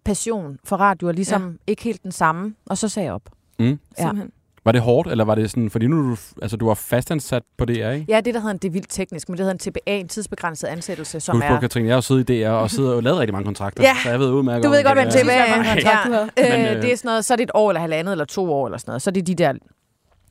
[0.04, 1.56] passion for radio er ligesom ja.
[1.66, 2.54] ikke helt den samme.
[2.66, 3.22] Og så sagde jeg op.
[3.58, 3.64] Mm.
[3.66, 3.76] Ja.
[3.98, 4.30] Simpelthen.
[4.64, 7.42] Var det hårdt, eller var det sådan, fordi nu er du, altså, du var fastansat
[7.58, 8.04] på DR, ikke?
[8.08, 10.08] Ja, det der hedder en, det er vildt teknisk, men det hedder en TBA, en
[10.08, 11.60] tidsbegrænset ansættelse, som Husk på, er...
[11.60, 13.94] Katrine, jeg har siddet i DR og siddet og lavet rigtig mange kontrakter, Ja.
[14.02, 14.64] så jeg ved udmærket.
[14.64, 15.24] Du ved godt, hvad det en er.
[15.24, 15.56] TBA er.
[15.56, 16.30] mange kontrakter du havde.
[16.58, 18.24] Men, Øh, øh, det er sådan noget, så er det et år eller halvandet, eller
[18.24, 19.02] to år, eller sådan noget.
[19.02, 19.52] Så er det de der...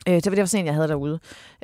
[0.10, 1.20] Øh, det var det var sådan en, jeg havde derude.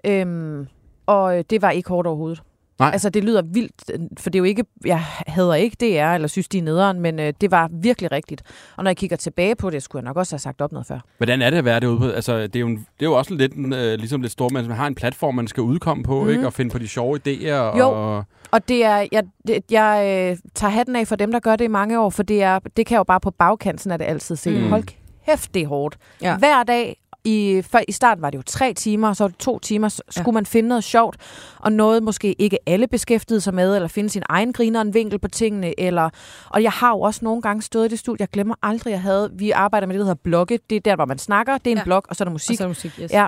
[0.06, 0.68] Øhm,
[1.06, 2.42] og øh, det var ikke hårdt overhovedet.
[2.80, 2.90] Nej.
[2.94, 4.64] Altså, det lyder vildt, øh, for det er jo ikke...
[4.86, 8.44] Jeg hader ikke DR, eller synes, de er nederen, men øh, det var virkelig rigtigt.
[8.78, 10.88] Og når jeg kigger tilbage på det, skulle jeg nok også have sagt op noget
[10.88, 11.00] før.
[11.18, 12.10] Hvordan er det at være derude på?
[12.10, 14.72] Altså, det er jo, en, det er jo også lidt øh, ligesom lidt stort, man
[14.72, 16.30] har en platform, man skal udkomme på, mm.
[16.30, 16.46] ikke?
[16.46, 17.78] Og finde på de sjove idéer.
[17.78, 17.90] Jo.
[17.90, 21.56] Og, Og det er, jeg, det, jeg øh, tager hatten af for dem, der gør
[21.56, 24.00] det i mange år, for det, er, det kan jeg jo bare på bagkanten, at
[24.00, 24.50] det altid se.
[24.50, 24.70] Mm.
[24.70, 24.84] Hold
[25.26, 25.98] kæft, det er hårdt.
[26.22, 26.38] Ja.
[26.38, 29.60] Hver dag, i, før, i starten var det jo tre timer, så var det to
[29.60, 31.18] timer, så skulle man finde noget sjovt,
[31.60, 35.20] og noget måske ikke alle beskæftigede sig med, eller finde sin egen griner en vinkel
[35.20, 36.10] på tingene, eller,
[36.50, 39.02] og jeg har jo også nogle gange stået i det studie, jeg glemmer aldrig, jeg
[39.02, 41.68] havde, vi arbejder med det, der hedder blogge, det er der, hvor man snakker, det
[41.68, 41.84] er en Ja.
[41.84, 42.58] blog, og så er der Og musik.
[42.58, 43.12] så er der musik, yes.
[43.12, 43.28] Ja.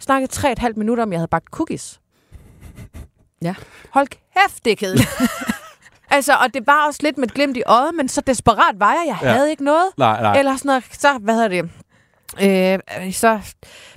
[0.00, 2.00] Snakkede tre og et halvt minutter om, jeg havde bagt cookies.
[3.42, 3.54] Ja.
[3.90, 5.08] Hold kæft, det er kedeligt.
[6.10, 8.92] altså, og det var også lidt med et glimt i øjet, men så desperat var
[8.92, 9.04] jeg.
[9.06, 9.28] Jeg Ja.
[9.32, 9.84] havde ikke noget.
[9.96, 10.38] Nej, nej.
[10.38, 11.70] Eller sådan noget, så, hvad hedder det?
[12.42, 12.78] Øh,
[13.12, 13.38] så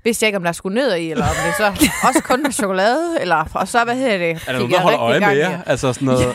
[0.03, 1.65] vidste jeg ikke, om der skulle nødder i, eller om det så
[2.07, 4.29] også kun med chokolade, eller, og så, hvad hedder det?
[4.47, 5.59] er der nogen, der holder øje med jer?
[5.65, 6.21] Altså sådan noget...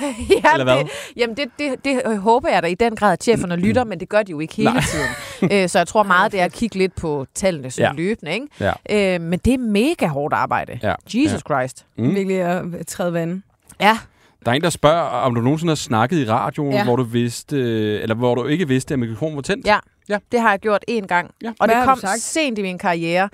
[0.45, 0.79] ja, Eller hvad?
[0.79, 3.85] Det, jamen, det, det, det øh, håber jeg da i den grad, at cheferne lytter,
[3.85, 4.83] men det gør de jo ikke hele Nej.
[4.83, 5.53] tiden.
[5.63, 8.03] øh, så jeg tror meget, det er at kigge lidt på tallene sådan Ja.
[8.03, 8.33] løbende.
[8.35, 8.47] Ikke?
[8.91, 9.15] Ja.
[9.15, 10.79] Øh, men det er mega hårdt arbejde.
[10.83, 10.95] Ja.
[11.15, 11.87] Jesus Christ.
[11.99, 12.15] Mm.
[12.15, 13.43] Virkelig at træde vand.
[13.81, 13.99] Ja.
[14.45, 16.79] Der er en, der spørger, om du nogensinde har snakket i radioen, Ja.
[16.79, 16.85] ja.
[16.85, 19.67] hvor du vidste, øh, eller hvor du ikke vidste, at mikrofonen var tændt.
[19.67, 19.79] Ja.
[20.09, 20.19] Ja.
[20.33, 21.31] Det har jeg gjort én gang.
[21.43, 21.53] Ja.
[21.59, 23.29] Og Hvad det kom sent i min karriere.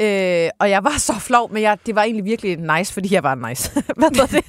[0.00, 3.22] Øh, og jeg var så flov, men jeg, det var egentlig virkelig nice, fordi jeg
[3.22, 3.70] var nice.
[3.96, 4.44] Hvad hedder det?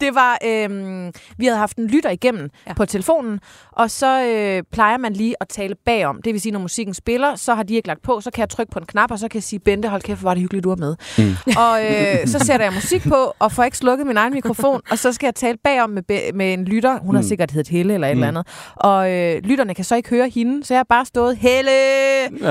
[0.00, 2.72] Det var, øh, vi havde haft en lytter igennem Ja.
[2.74, 3.40] på telefonen,
[3.72, 6.22] og så øh, plejer man lige at tale bagom.
[6.22, 8.48] Det vil sige, når musikken spiller, så har de ikke lagt på, så kan jeg
[8.48, 10.40] trykke på en knap, og så kan jeg sige, Bente, hold kæft, hvor var det
[10.40, 10.96] hyggeligt, du var med.
[11.18, 11.34] Mm.
[11.56, 14.98] Og øh, så sætter jeg musik på, og får ikke slukket min egen mikrofon, og
[14.98, 16.98] så skal jeg tale bagom med, med en lytter.
[16.98, 18.46] Hun har sikkert heddet Helle eller et eller andet.
[18.76, 21.70] Og øh, lytterne kan så ikke høre hende, så jeg har bare stået, Helle!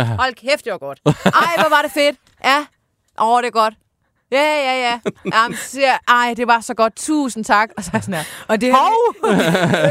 [0.05, 0.99] Hold kæft, det var godt.
[1.25, 2.15] Ej, hvor var det fedt.
[2.45, 2.65] Ja,
[3.21, 3.73] åh, det er godt.
[4.31, 4.99] Ja, ja, ja.
[5.33, 6.95] Jamen, siger, ej, det var så godt.
[6.95, 7.69] Tusind tak.
[7.77, 8.23] Og så er sådan her.
[8.47, 9.31] Og det er, Hov!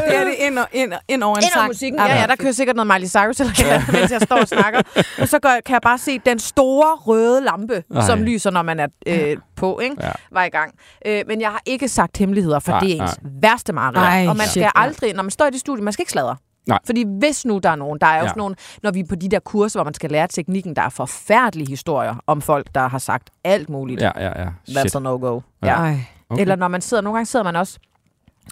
[0.07, 1.67] det, er det ind, og, ind, ind over en Ind sang.
[1.67, 1.99] musikken.
[1.99, 3.83] Ja, ja, der kører sikkert noget Miley Cyrus, eller ja.
[3.91, 4.81] mens jeg står og snakker.
[5.21, 8.05] Og så gør, kan jeg bare se den store røde lampe, Ej.
[8.05, 9.95] som lyser, når man er øh, på, ikke?
[9.99, 10.11] Ja.
[10.31, 10.73] var i gang.
[11.05, 13.97] Øh, men jeg har ikke sagt hemmeligheder, for Nej, det er ens værste mareridt.
[13.97, 14.69] Ej, Og man skal ja.
[14.75, 16.35] aldrig, når man står i det studie, man skal ikke sladre.
[16.67, 16.79] Nej.
[16.85, 18.27] Fordi hvis nu der er nogen, der er jo Ja.
[18.27, 20.81] sådan nogen, når vi er på de der kurser, hvor man skal lære teknikken, der
[20.81, 24.01] er forfærdelige historier om folk, der har sagt alt muligt.
[24.01, 24.47] Ja, ja, ja.
[24.69, 24.95] That's Shit.
[24.95, 25.39] a no-go.
[25.63, 25.83] Ja.
[25.83, 25.97] Ja.
[26.29, 26.41] Okay.
[26.41, 27.79] Eller når man sidder, nogle gange sidder man også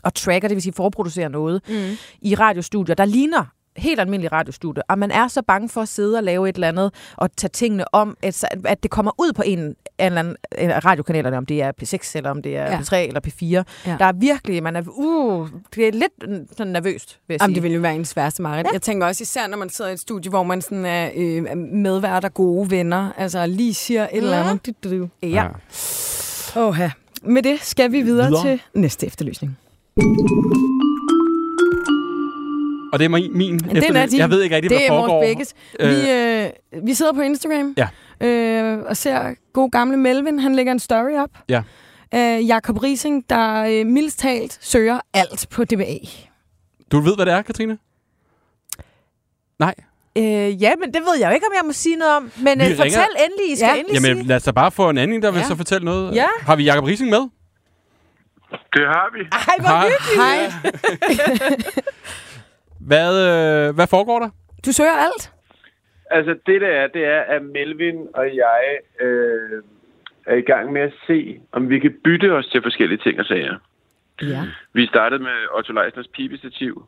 [0.04, 1.74] og tracker, det vil sige forproducerer noget Mm.
[2.22, 3.46] i radiostudier, der ligner
[3.78, 6.68] helt almindelig radiostudio, og man er så bange for at sidde og lave et eller
[6.68, 10.36] andet, og tage tingene om, at, at det kommer ud på en, en eller anden
[10.58, 12.72] en af radiokanalerne, om det er P6, eller om det er Ja.
[12.72, 12.80] ja.
[12.80, 13.46] P3 eller P4.
[13.90, 13.96] Ja.
[14.00, 17.50] Der er virkelig, man er, uh, det er lidt mm, sådan nervøst, vil jeg Jamen,
[17.52, 17.56] sige.
[17.56, 18.68] det vil jo være ens værste mareridt.
[18.68, 18.72] Ja.
[18.74, 21.58] Jeg tænker også især, når man sidder i et studie, hvor man sådan er øh,
[21.58, 23.12] medvært og gode venner.
[23.18, 25.08] Altså lige siger et eller andet.
[25.24, 25.48] Ja.
[26.56, 26.92] Åh, ja.
[27.22, 28.44] Med det skal vi videre, Videre.
[28.44, 29.58] til næste efterlysning.
[32.94, 34.20] Og det er min, min Den er din.
[34.20, 35.14] Jeg ved ikke rigtig, Det hvad er der foregår.
[35.14, 35.54] vores begges.
[35.80, 36.12] Vi,
[36.82, 37.88] øh, vi sidder på Instagram Ja.
[38.28, 40.40] øh, og ser god gamle Melvin.
[40.40, 41.30] Han lægger en story op.
[41.50, 41.62] Ja.
[42.16, 45.98] Øh, Jakob Rising, der øh, mildest talt søger alt på DBA.
[46.92, 47.78] Du ved, hvad det er, Katrine?
[49.60, 49.76] Nej.
[50.18, 50.24] Øh,
[50.62, 52.32] ja, men det ved jeg jo ikke, om jeg må sige noget om.
[52.38, 53.76] Men øh, fortæl ringer- endelig, I skal Ja.
[53.80, 54.28] endelig Jamen, sige.
[54.28, 55.46] lad os da bare få en anden, der vil Ja.
[55.48, 56.16] så fortælle noget.
[56.16, 56.26] Ja.
[56.42, 57.20] Har vi Jacob Rising med?
[58.74, 59.20] Det har vi.
[59.32, 59.90] Ej, hvor Hej.
[59.90, 61.44] hyggeligt.
[61.56, 61.82] Hej.
[62.92, 64.30] Hvad, øh, hvad foregår der?
[64.66, 65.24] Du søger alt?
[66.12, 68.62] Altså, det der er, det er, at Melvin og jeg
[69.02, 69.64] øh,
[70.26, 73.26] er i gang med at se, om vi kan bytte os til forskellige ting og
[73.26, 73.56] sager.
[74.22, 74.42] Ja.
[74.74, 76.86] Vi startede med Otto Leisners pibestativ.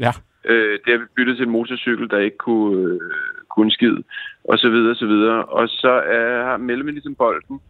[0.00, 0.12] Ja.
[0.44, 3.00] Øh, det har vi byttet til en motorcykel, der ikke kunne, øh,
[3.48, 3.96] kunne skid,
[4.44, 5.44] og så videre, og så videre.
[5.44, 7.60] Og så er, har Melvin ligesom bolden.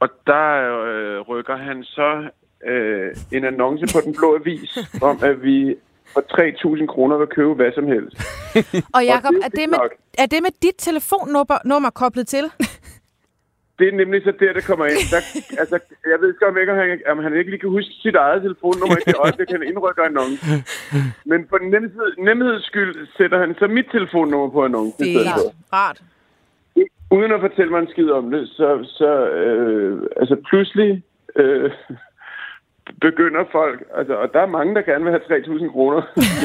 [0.00, 0.46] Og der
[0.84, 2.28] øh, rykker han så
[2.66, 5.76] øh, en annonce på Den Blå Avis, om at vi
[6.14, 6.22] for
[6.76, 8.16] 3.000 kroner vil købe hvad som helst.
[8.96, 9.92] Og Jacob, det er er det, med, nok.
[10.18, 12.44] er det med dit telefonnummer nummer koblet til?
[13.78, 15.02] Det er nemlig så der, det kommer ind.
[15.14, 15.20] Der,
[15.62, 15.76] altså,
[16.12, 18.42] jeg ved ikke, om, ikke, om, han, om han ikke lige kan huske sit eget
[18.42, 20.56] telefonnummer i det øjeblik, han indrykker annoncen.
[21.30, 25.04] Men for nemhed, nemheds skyld sætter han så mit telefonnummer på annoncen.
[25.04, 26.02] Det er rart.
[27.10, 31.02] Uden at fortælle mig en skid om det, så, så øh, altså pludselig
[31.36, 31.70] øh,
[33.00, 36.00] begynder folk, altså, og der er mange, der gerne vil have 3.000 kroner,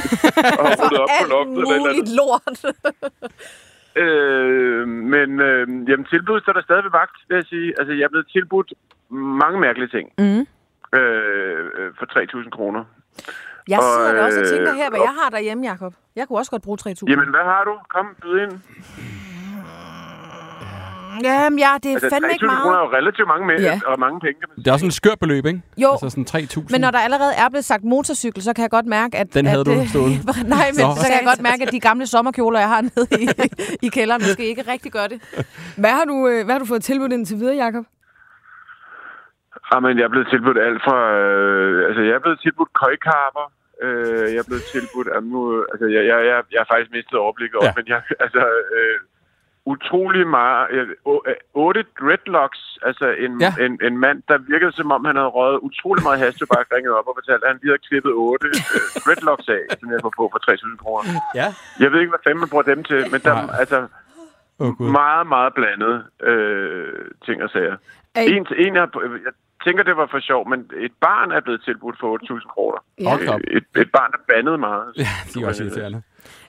[0.59, 1.57] og har ryddet op på Alt loftet.
[1.57, 1.81] Eller andet.
[1.87, 2.59] muligt lort.
[3.95, 7.73] Øh, men øh, jamen, tilbuddet står der stadig ved vagt, vil jeg sige.
[7.79, 8.73] Altså, jeg er blevet tilbudt
[9.43, 10.41] mange mærkelige ting Mm.
[10.99, 12.05] øh, øh, for
[12.43, 12.83] 3.000 kroner.
[13.67, 15.93] Jeg Og, sidder da også og øh, tænker her, hvad og- jeg har derhjemme, Jacob.
[16.15, 17.11] Jeg kunne også godt bruge 3.000.
[17.11, 17.73] Jamen, hvad har du?
[17.89, 18.51] Kom, byd ind.
[21.23, 22.91] Jamen, ja, det er Altså, fandme ikke 3.000 kroner er meget.
[22.91, 23.75] jo relativt mange med, Ja.
[23.85, 25.61] og mange penge, kan man Det er også en skør beløb, ikke?
[25.83, 25.89] Jo.
[25.95, 26.67] Altså sådan 3.000.
[26.73, 29.27] Men når der allerede er blevet sagt motorcykel, så kan jeg godt mærke, at...
[29.33, 30.17] Den havde at, du øh, stående.
[30.55, 30.89] Nej, men Nå.
[31.01, 33.25] så kan jeg godt mærke, at de gamle sommerkjoler, jeg har nede i,
[33.85, 35.17] i kælderen, måske ikke rigtig gør det.
[35.83, 37.85] Hvad har du, øh, hvad har du fået tilbudt indtil videre, Jacob?
[39.73, 40.97] Jamen, jeg er blevet tilbudt alt fra...
[41.21, 43.45] Øh, altså, jeg er blevet tilbudt køjkarper,
[43.85, 45.39] øh, jeg er blevet tilbudt, at nu,
[45.71, 47.73] altså, jeg, jeg, jeg, jeg har faktisk mistet overblikket over, Ja.
[47.75, 47.77] ja.
[47.79, 48.41] men jeg, altså,
[48.77, 48.95] øh,
[49.65, 50.87] utrolig meget, øh,
[51.27, 53.51] øh, otte dreadlocks, altså en, Ja.
[53.65, 57.07] en, en mand, der virkede som om, han havde røget utrolig meget hashtobak, ringede op
[57.07, 60.23] og fortalte, at han lige havde klippet otte øh, dreadlocks af, som jeg får på
[60.33, 61.09] for 3.000 kroner.
[61.35, 61.47] Ja.
[61.79, 63.43] Jeg ved ikke, hvad fanden man bruger dem til, men der Nej.
[63.43, 63.79] er altså
[64.59, 64.91] oh, Gud.
[64.91, 65.95] meget, meget blandet
[66.29, 67.75] øh, ting og sager.
[68.15, 68.87] Er I- En, en jeg,
[69.27, 69.33] jeg
[69.65, 72.79] tænker, det var for sjov, men et barn er blevet tilbudt for 8.000 kroner.
[72.99, 73.13] Ja.
[73.57, 74.87] Et, et barn, der bandede meget.
[74.97, 76.01] Ja, de er også irriterende.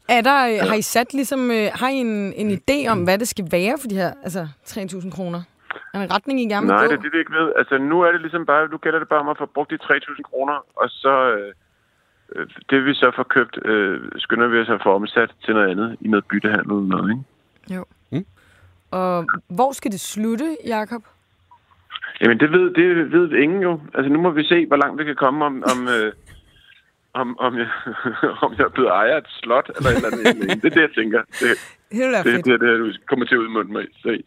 [0.08, 3.18] Er der, øh, har I sat ligesom, øh, har I en, en idé om, hvad
[3.18, 5.42] det skal være for de her altså, 3.000 kroner?
[5.94, 6.90] Er der en retning, I gerne vil Nej, gå?
[6.92, 7.52] det er det, vi ikke ved.
[7.56, 9.78] Altså, nu er det ligesom bare, nu gælder det bare om at få brugt de
[9.82, 11.52] 3.000 kroner, og så øh,
[12.36, 15.70] øh, det vi så får købt, øh, skynder vi os at få omsat til noget
[15.70, 17.24] andet, i noget byttehandel eller noget, ikke?
[18.90, 21.02] Og hvor skal det slutte, Jakob?
[22.20, 23.80] Jamen, det ved, det ved ingen jo.
[23.94, 26.12] Altså, nu må vi se, hvor langt vi kan komme om, om, øh,
[27.14, 27.68] om, om, jeg,
[28.44, 30.62] om jeg er blevet ejer af et slot, eller et eller andet.
[30.62, 31.20] Det er det, jeg tænker.
[31.40, 31.48] Det,
[32.24, 33.86] Det det, det er det, du kommer til at udmunde mig i.
[34.02, 34.24] Se.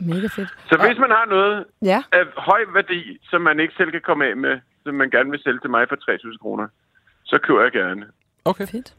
[0.00, 0.48] Mega fedt.
[0.70, 2.02] Så hvis man har noget Ja.
[2.12, 5.40] af høj værdi, som man ikke selv kan komme af med, som man gerne vil
[5.44, 6.68] sælge til mig for 3.000 kroner,
[7.24, 8.06] så køber jeg gerne.
[8.44, 8.66] Okay.
[8.66, 8.94] Fedt.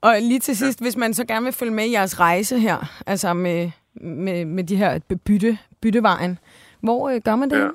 [0.00, 2.76] Og lige til sidst, hvis man så gerne vil følge med i jeres rejse her,
[3.06, 6.38] altså med, med, med de her bytte, byttevejen,
[6.80, 7.58] hvor øh, gør man det?
[7.58, 7.64] Ja.
[7.64, 7.70] Ja.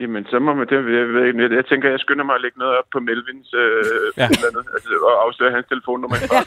[0.00, 0.74] Jamen, så må man det.
[0.76, 3.60] Jeg, ved, ikke, jeg, tænker, jeg skynder mig at lægge noget op på Melvins øh,
[3.60, 4.22] Ja.
[4.22, 4.28] ja.
[4.28, 6.16] eller andet, altså, og afsløre hans telefonnummer.
[6.32, 6.40] Ja,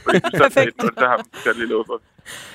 [0.44, 0.76] perfekt.
[0.82, 2.02] Så har jeg lige lov for.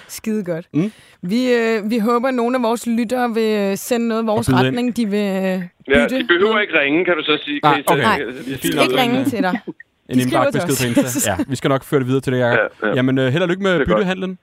[0.08, 0.66] Skide godt.
[0.74, 0.92] Mm.
[1.22, 4.46] Vi, øh, vi håber, at nogle af vores lyttere vil øh, sende noget i vores
[4.48, 4.66] byde ind.
[4.66, 4.96] retning.
[4.96, 6.18] De vil øh, Ja, bytte.
[6.18, 7.60] de behøver ikke ringe, kan du så sige.
[7.64, 8.02] Så- okay.
[8.02, 8.18] Nej.
[8.62, 8.84] Fint nok.
[8.84, 9.54] Ikke ringe til dig.
[10.08, 11.00] En De skriver indbagt til besked på.
[11.06, 11.30] Insta.
[11.30, 12.72] Ja, vi skal nok føre det videre til det, Jacob.
[12.82, 12.94] Ja, ja.
[12.94, 14.38] Jamen, øh, held og lykke med byttehandlen.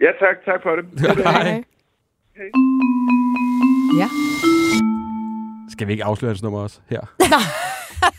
[0.00, 0.36] Ja, tak.
[0.44, 0.84] Tak for det.
[1.24, 1.64] Hej.
[3.98, 4.08] Ja.
[5.78, 7.00] Skal vi ikke afsløre hans nummer også her?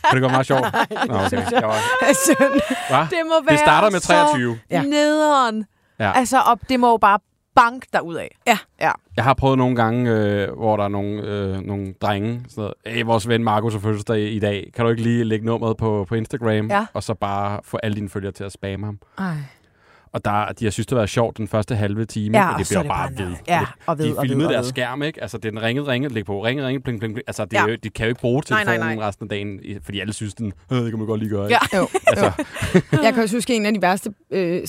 [0.10, 0.62] Kan det gå meget sjovt?
[1.08, 1.52] Nå, okay.
[1.52, 1.76] Jeg var,
[2.90, 3.08] hva?
[3.10, 4.60] Det må være Det starter med så 23.
[4.72, 4.76] Ja.
[4.76, 4.82] ja.
[4.82, 5.66] nederen.
[6.00, 6.12] Ja.
[6.16, 7.20] Altså, og det må jo bare
[7.56, 8.28] bank derudad.
[8.48, 8.58] Ja.
[8.82, 8.92] Ja.
[9.16, 12.74] Jeg har prøvet nogle gange, øh, hvor der er nogle, øh, nogle drenge, sådan noget,
[12.86, 16.06] hey, vores ven Markus har fødselsdag i dag, kan du ikke lige lægge nummeret på,
[16.10, 16.86] på Instagram, Ja.
[16.94, 19.00] og så bare få alle dine følgere til at spamme ham.
[19.18, 19.34] Ej.
[20.14, 22.60] Og der, de har synes, det været sjovt den første halve time, Ja, men og
[22.60, 23.36] det bliver er det bare bare ved.
[23.48, 24.70] Ja, og ved, de og ved, filmede og deres ved.
[24.70, 25.22] skærm, ikke?
[25.22, 27.24] Altså, den ringede, ringede, læg på, ringe, ringe, pling, pling, pling.
[27.28, 27.66] Altså, det, Ja.
[27.68, 29.08] jo, de kan jo ikke bruge Nej, nej, telefonen nej.
[29.08, 31.44] resten af dagen, fordi alle synes, den, øh, det kan man godt lige gøre.
[31.50, 31.58] Ja.
[31.64, 31.78] ikke?
[31.78, 32.26] Jo, Altså,
[32.76, 33.04] jo.
[33.04, 34.62] Jeg kan også huske, en af de værste øh,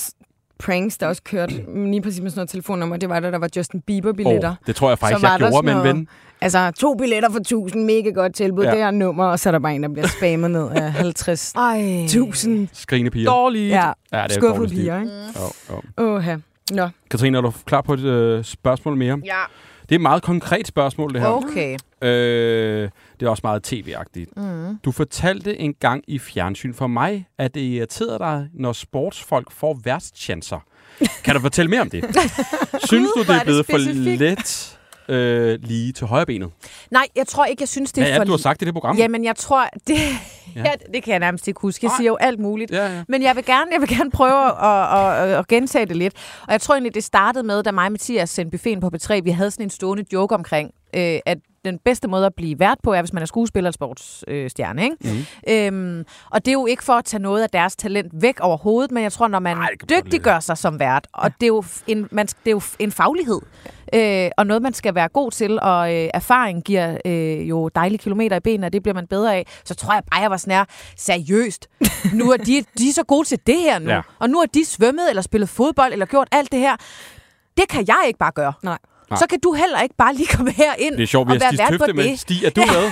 [0.61, 1.53] pranks, der også kørte
[1.89, 4.49] lige præcis med sådan noget telefonnummer, det var, da der var Justin Bieber-billetter.
[4.49, 6.07] Åh, det tror jeg faktisk, Så var jeg der gjorde med en ven.
[6.41, 8.71] Altså, to billetter for 1000, mega godt tilbud, Ja.
[8.71, 11.53] det her nummer, og så er der bare en, der bliver spammet ned af 50.
[11.55, 11.77] Ej.
[12.03, 12.67] 1000.
[12.73, 13.29] Skrigende piger.
[13.31, 13.69] Dårligt.
[13.69, 15.11] Ja, Ja, det er skuffede piger, ikke?
[15.69, 16.15] Jo, jo.
[16.15, 16.23] Åh,
[16.71, 19.21] Nå, Katrine, er du klar på et øh, spørgsmål mere?
[19.25, 19.41] Ja.
[19.81, 21.27] Det er et meget konkret spørgsmål, det her.
[21.27, 21.77] Okay.
[22.01, 24.37] Øh, det er også meget tv-agtigt.
[24.37, 24.77] Mm.
[24.85, 29.79] Du fortalte en gang i fjernsyn for mig, at det irriterede dig, når sportsfolk får
[29.83, 30.59] værtschancer.
[31.23, 32.03] Kan du fortælle mere om det?
[32.89, 33.77] Synes du, det er blevet for
[34.17, 34.79] let
[35.11, 36.51] øh, lige til højre benet?
[36.91, 38.23] Nej, jeg tror ikke, jeg synes, det er er for...
[38.23, 38.97] du har sagt i det program?
[38.97, 39.69] Jamen, jeg tror...
[39.87, 39.97] Det,
[40.55, 40.59] Ja.
[40.59, 40.65] ja.
[40.69, 41.85] ja, det kan jeg nærmest ikke huske.
[41.85, 42.71] Jeg siger jo alt muligt.
[42.71, 43.03] Ja, ja.
[43.07, 46.13] Men jeg vil gerne, jeg vil gerne prøve at, at, at, at gentage det lidt.
[46.47, 49.21] Og jeg tror egentlig, det startede med, da mig og Mathias sendte buffeten på B3.
[49.23, 52.77] Vi havde sådan en stående joke omkring, øh, at den bedste måde at blive vært
[52.83, 54.81] på, er, hvis man er skuespiller eller sportsstjerne.
[54.81, 55.25] Øh, ikke?
[55.71, 55.77] Mhm.
[55.97, 58.91] Øhm, og det er jo ikke for at tage noget af deres talent væk overhovedet,
[58.91, 62.07] men jeg tror, når man Ej, dygtiggør sig som vært, og det er jo en,
[62.11, 63.39] man, det er jo en faglighed,
[63.93, 67.97] øh, og noget, man skal være god til, og øh, erfaring giver øh, jo dejlige
[67.99, 70.37] kilometer i benene, og det bliver man bedre af, så tror jeg bare, jeg var
[70.37, 70.65] sådan
[70.97, 71.67] seriøst,
[72.19, 73.95] nu er de, de er så gode til det her nu, Ja.
[73.95, 74.01] ja.
[74.19, 76.75] og nu har de svømmet, eller spillet fodbold, eller gjort alt det her.
[77.57, 78.53] Det kan jeg ikke bare gøre.
[78.63, 78.77] nej.
[79.11, 79.17] Nej.
[79.19, 81.41] Så kan du heller ikke bare lige komme her ind Det er sjovt, vi og
[81.41, 82.03] har være Stig Tøfte med.
[82.03, 82.19] det.
[82.19, 82.91] Stig, er du med?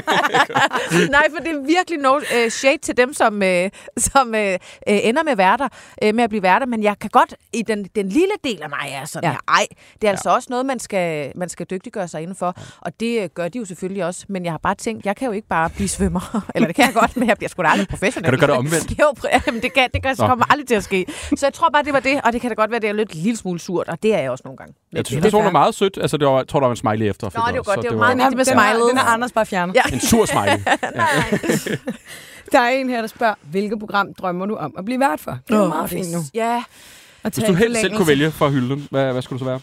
[1.10, 4.56] Nej, for det er virkelig no uh, shade til dem, som, uh, som uh, uh,
[4.86, 5.68] ender med værter,
[6.04, 6.66] uh, med at blive værter.
[6.66, 9.28] Men jeg kan godt, i den, den lille del af mig er sådan Ja.
[9.28, 9.32] ja.
[9.32, 9.66] her, ej,
[10.02, 12.54] det er altså også noget, man skal, man skal dygtiggøre sig indenfor.
[12.80, 14.24] Og det uh, gør de jo selvfølgelig også.
[14.28, 16.42] Men jeg har bare tænkt, jeg kan jo ikke bare blive svømmer.
[16.54, 18.24] Eller det kan jeg godt, men jeg bliver sgu da aldrig professionel.
[18.24, 18.98] Kan du gøre det omvendt?
[19.00, 19.14] jo,
[19.46, 20.26] jamen, det, kan, det kan, Nå.
[20.26, 21.06] kommer aldrig til at ske.
[21.36, 22.20] Så jeg tror bare, det var det.
[22.24, 23.88] Og det kan da godt være, det er lidt lille smule surt.
[23.88, 24.74] Og det er jeg også nogle gange.
[24.92, 25.32] Jeg synes, Lidt.
[25.32, 25.98] personen er meget sødt.
[26.00, 27.26] Altså, det var, jeg tror, der var en smiley efter.
[27.26, 27.66] Nå, det var godt.
[27.66, 28.88] så Det var meget Den, er, Det med den, har, smilet.
[28.90, 29.74] den har Anders bare fjernet.
[29.74, 29.82] Ja.
[29.92, 30.58] En sur smiley.
[32.52, 35.38] Der er en her, der spørger, hvilket program drømmer du om at blive vært for?
[35.48, 36.18] Det er jo meget fint nu.
[36.34, 36.62] Ja,
[37.24, 39.50] At Hvis du en helst selv kunne vælge for hylden, hvad, hvad skulle det så
[39.50, 39.60] være?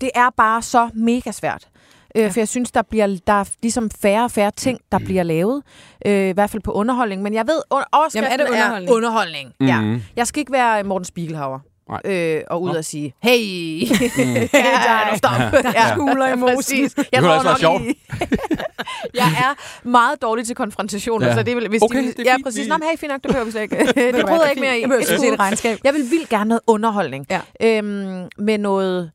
[0.00, 1.68] det er bare så mega svært.
[2.16, 5.22] Øh, for jeg synes, der bliver der er ligesom færre og færre ting, der bliver
[5.22, 5.62] lavet.
[6.06, 7.22] Øh, I hvert fald på underholdning.
[7.22, 8.90] Men jeg ved, under, overskriften Jamen, er det underholdning?
[8.90, 9.52] Er underholdning.
[9.60, 9.80] Ja.
[9.80, 10.02] Mhm.
[10.16, 11.58] Jeg skal ikke være Morten Spiegelhauer.
[11.88, 12.00] Nej.
[12.04, 12.78] øh, og ud Nå.
[12.78, 13.80] og sige, hey,
[14.54, 15.32] ja, stop.
[15.74, 16.78] Ja, Skuler i mosen.
[16.78, 17.82] Jeg kunne tror også være nok sjovt.
[19.14, 19.54] jeg er
[19.88, 21.34] meget dårlig til konfrontationer, Ja.
[21.34, 22.44] så det vil, hvis Okay, de, det er ja, fint.
[22.44, 22.64] præcis.
[22.64, 23.76] Vi- Nå, men hey, fint nok, det behøver vi slet ikke.
[24.16, 24.80] det bryder jeg ikke mere i.
[24.80, 25.78] Jeg behøver ikke se et regnskab.
[25.84, 27.26] Jeg vil vildt gerne noget underholdning.
[27.30, 27.40] Ja.
[27.62, 29.10] Øhm, med noget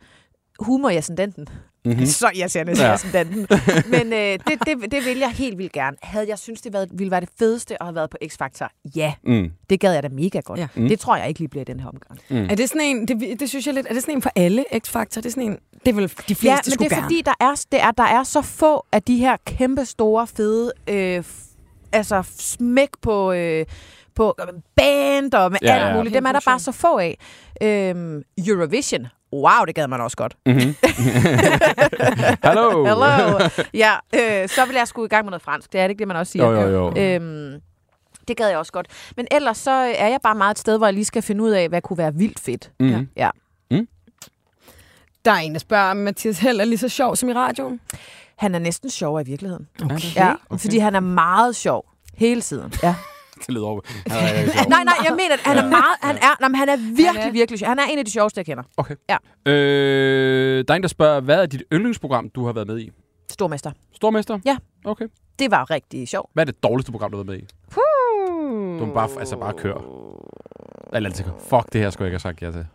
[0.60, 1.48] humor i ascendanten.
[1.86, 2.06] Mhm.
[2.06, 2.90] Så irriterende, siger Ja.
[2.90, 2.94] ja.
[2.94, 3.48] ascendanten.
[3.92, 5.98] Men øh, det, det, det vil jeg helt vildt gerne.
[6.04, 8.68] Havde jeg synes det været, ville være det fedeste at have været på X-Factor?
[8.96, 9.52] Ja, Mm.
[9.70, 10.60] det gad jeg da mega godt.
[10.60, 10.68] Ja.
[10.78, 10.82] Ja.
[10.82, 12.50] Det tror jeg ikke lige bliver i den her omgang.
[12.52, 14.66] Er det sådan en, det, det synes jeg lidt, er det sådan en for alle
[14.74, 15.04] X-Factor?
[15.22, 17.04] Det er sådan en, det er vel de fleste Ja, men skulle det er gerne.
[17.06, 20.72] fordi, der er, det er, der er så få af de her kæmpe store, fede,
[20.88, 21.50] øh, f-
[21.92, 23.66] altså smæk på, øh,
[24.16, 24.36] på
[24.76, 25.96] band og med Ja, ja, alt ja.
[25.98, 26.16] muligt.
[26.16, 27.18] Dem er der bare så få af.
[27.62, 29.08] Øhm, Eurovision.
[29.34, 30.38] Wow, det gad man også godt.
[30.46, 30.60] Mm-hmm.
[32.44, 32.86] Hallo.
[32.86, 33.40] Hello.
[33.74, 35.74] ja, øh, så vil jeg skulle i gang med noget fransk.
[35.74, 36.46] Det er det ikke det, man også siger.
[36.46, 36.94] Jo, jo, jo.
[36.98, 37.62] Øhm,
[38.28, 38.88] det gad jeg også godt.
[39.18, 41.50] Men ellers så er jeg bare meget et sted, hvor jeg lige skal finde ud
[41.50, 42.72] af, hvad kunne være vildt fedt.
[42.80, 43.08] Mm.
[43.18, 43.30] Ja.
[45.26, 47.80] Der er en, der spørger, om Mathias Held er lige så sjov som i radioen.
[48.36, 49.68] Han er næsten sjovere i virkeligheden.
[49.84, 50.16] Okay.
[50.16, 50.62] Ja, okay.
[50.62, 52.74] fordi han er meget sjov hele tiden.
[52.84, 52.96] Ja.
[53.46, 53.82] Det lyder over.
[54.06, 57.06] Er nej, nej, jeg mener, at han er meget, han er, nej, han er virkelig,
[57.22, 57.68] Han er- virkelig.
[57.68, 58.64] Han er en af de sjoveste, jeg kender.
[58.78, 58.96] Okay.
[59.10, 59.18] Ja.
[59.52, 62.92] Øh, der er en, der spørger, hvad er dit yndlingsprogram, du har været med i?
[63.32, 63.72] Stormester.
[63.94, 64.40] Stormester?
[64.46, 64.58] Ja.
[64.86, 65.06] Okay.
[65.40, 66.30] Det var rigtig sjovt.
[66.34, 67.48] Hvad er det dårligste program, du har været med i?
[68.80, 69.82] Du må bare, altså bare køre.
[70.94, 72.66] Eller altså, fuck, det her skulle jeg ikke have sagt ja til.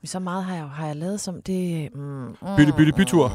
[0.00, 1.88] Men så meget har jeg, har jeg lavet som det...
[1.94, 3.32] Mm, mm, Bytte, bytte, bytur.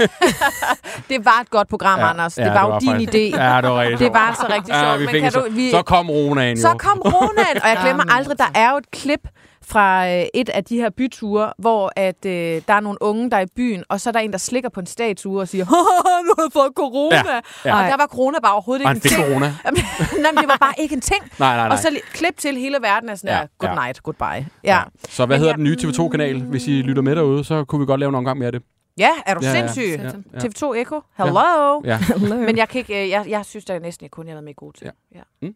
[1.10, 2.34] det var et godt program, ja, Anders.
[2.34, 3.42] Det ja, var jo din faktisk- idé.
[3.42, 4.86] Ja, det var rigtig Det var så rigtig sjovt.
[4.86, 6.62] Ja, vi men kan så, du, vi, så kom Ronaen jo.
[6.62, 9.28] så kom Ronan, og jeg glemmer aldrig, der er jo et klip
[9.66, 13.36] fra øh, et af de her byture, hvor at, øh, der er nogle unge, der
[13.36, 15.64] er i byen, og så er der en, der slikker på en statue og siger,
[15.72, 17.16] "Haha, nu har jeg fået corona.
[17.16, 17.76] Ja, ja.
[17.76, 19.26] Og der var corona bare overhovedet Og ikke en ting.
[19.26, 19.46] corona.
[20.22, 21.22] Nej, men det var bare ikke en ting.
[21.38, 21.72] Nej, nej, nej.
[21.72, 23.84] Og så li- klip til hele verden er sådan Ja, ja, good ja.
[23.84, 24.46] night, goodbye.
[24.64, 24.80] Ja.
[25.08, 26.42] Så hvad Men hedder jeg- den nye TV2-kanal?
[26.42, 28.62] Hvis I lytter med derude, så kunne vi godt lave en omgang mere af det.
[28.98, 29.98] Ja, er du Ja, ja, sindssyg?
[29.98, 30.38] ja, ja.
[30.38, 31.80] TV2 Echo, hello.
[31.90, 31.98] Ja.
[32.36, 34.44] Men jeg, kan ikke, øh, jeg, jeg synes da næsten ikke kun, jeg har været
[34.44, 34.90] med god til.
[35.14, 35.20] Ja.
[35.42, 35.48] Ja.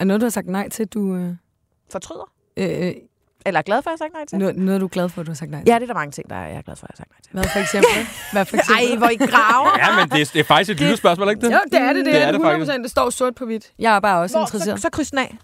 [0.00, 1.14] Er noget, du har sagt nej til, du...
[1.16, 1.30] Øh,
[1.92, 2.30] Fortryder?
[2.56, 2.92] øh,
[3.46, 4.38] Eller er glad for, at jeg har sagt nej til?
[4.38, 5.68] noget, noget, du er glad for, du har sagt nej til?
[5.68, 7.04] Ja, det er der mange ting, der er, jeg er glad for, at jeg har
[7.04, 7.32] sagt nej til.
[7.32, 8.06] Hvad for eksempel?
[8.32, 8.90] Hvad for eksempel?
[8.92, 9.70] Ej, hvor I graver.
[9.78, 11.52] Ja, men det er, det er faktisk et lille spørgsmål, ikke det?
[11.52, 11.96] Jo, det er det.
[11.96, 12.42] Det, Det det er er det 100%.
[12.44, 12.72] faktisk.
[12.82, 13.72] Det står sort på hvidt.
[13.78, 14.78] Jeg er bare også Hvor, interesseret.
[14.78, 15.36] så, så kryds den af.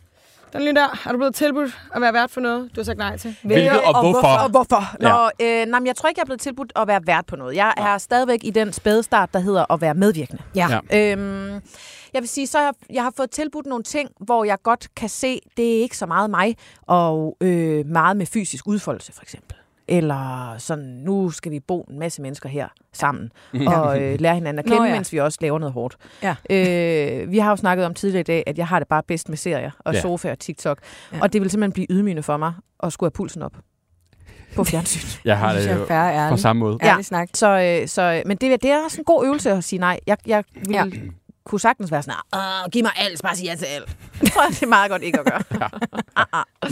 [0.55, 1.03] Den lige der.
[1.07, 3.37] Er du blevet tilbudt at være vært for noget, du har sagt nej til?
[3.43, 4.29] Hvilket og hvorfor?
[4.45, 4.97] Og hvorfor?
[5.03, 5.09] Ja.
[5.09, 7.37] Nå, øh, nej, men jeg tror ikke, jeg er blevet tilbudt at være vært på
[7.37, 7.57] noget.
[7.57, 10.43] Jeg er stadigvæk i den spædestart, der hedder at være medvirkende.
[10.55, 10.81] Ja.
[10.91, 11.13] Ja.
[11.13, 11.53] Øhm,
[12.13, 15.09] jeg vil sige, så jeg, jeg har fået tilbudt nogle ting, hvor jeg godt kan
[15.09, 19.57] se, det er ikke så meget mig, og øh, meget med fysisk udfoldelse, for eksempel.
[19.89, 23.33] Eller sådan, nu skal vi bo en masse mennesker her sammen,
[23.67, 24.95] og øh, lære hinanden at Nå, kende, ja.
[24.95, 25.97] mens vi også laver noget hårdt.
[26.23, 26.35] Ja.
[26.51, 29.29] Øh, vi har jo snakket om tidligere i dag, at jeg har det bare bedst
[29.29, 29.97] med serier, og Ja.
[29.99, 30.03] ja.
[30.03, 30.79] sofa og TikTok.
[31.13, 31.17] Ja.
[31.17, 31.23] Ja.
[31.23, 33.53] Og det vil simpelthen blive ydmygende for mig at skulle have pulsen op
[34.57, 35.21] på fjernsyn.
[35.25, 36.79] Jeg har Det jeg jo og på samme måde.
[36.83, 37.03] Ja.
[37.03, 37.29] snak.
[37.35, 40.01] Så, øh, så, men det, det er også en god øvelse at sige nej.
[40.07, 40.85] Jeg, jeg vil Ja.
[40.85, 40.91] ja.
[41.47, 43.97] kunne sagtens være sådan, giv mig alt, bare sig ja til alt.
[44.21, 45.43] Det tror jeg, det er meget godt ikke at gøre.
[46.63, 46.71] Åh,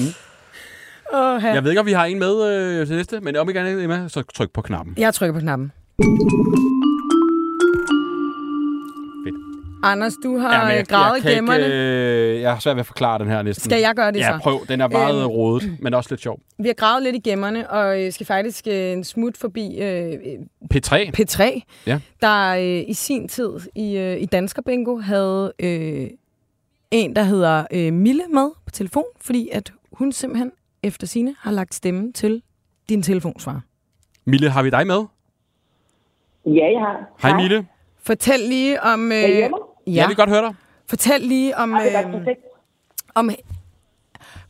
[1.41, 1.55] her.
[1.55, 2.49] Jeg ved ikke, om vi har en med
[2.81, 4.95] øh, til næste, men om I gerne er med, så tryk på knappen.
[4.99, 5.73] Jeg trykker på knappen.
[9.25, 9.37] Fedt.
[9.83, 11.65] Anders, du har ja, gravet i kan gemmerne.
[11.65, 11.77] Ikke,
[12.37, 13.65] øh, jeg har svært ved at forklare den her næsten.
[13.71, 14.39] Skal jeg gøre det Ja, så?
[14.43, 14.61] prøv.
[14.69, 15.27] Den er meget Øhm.
[15.31, 16.41] rodet, men også lidt sjov.
[16.59, 20.13] Vi har gravet lidt i gemmerne, og øh, skal faktisk øh, en smut forbi øh,
[20.75, 21.11] P3.
[21.21, 22.01] P3, Ja.
[22.23, 26.07] der øh, i sin tid i, øh, i Dansker Bingo havde øh,
[26.91, 30.51] en, der hedder øh, Mille med på telefon, fordi at hun simpelthen
[30.83, 32.43] efter sine har lagt stemme til
[32.89, 33.61] din telefonsvar.
[34.25, 35.05] Mille, har vi dig med?
[36.47, 37.11] Ja, jeg har.
[37.23, 37.67] Hej, Mille.
[38.03, 39.13] Fortæl lige om...
[39.13, 39.19] Øh?
[39.19, 39.49] Ja.
[39.87, 40.55] Jeg vil godt høre dig.
[40.89, 41.71] Fortæl lige om...
[41.71, 42.35] Godt Øh,
[43.15, 43.31] om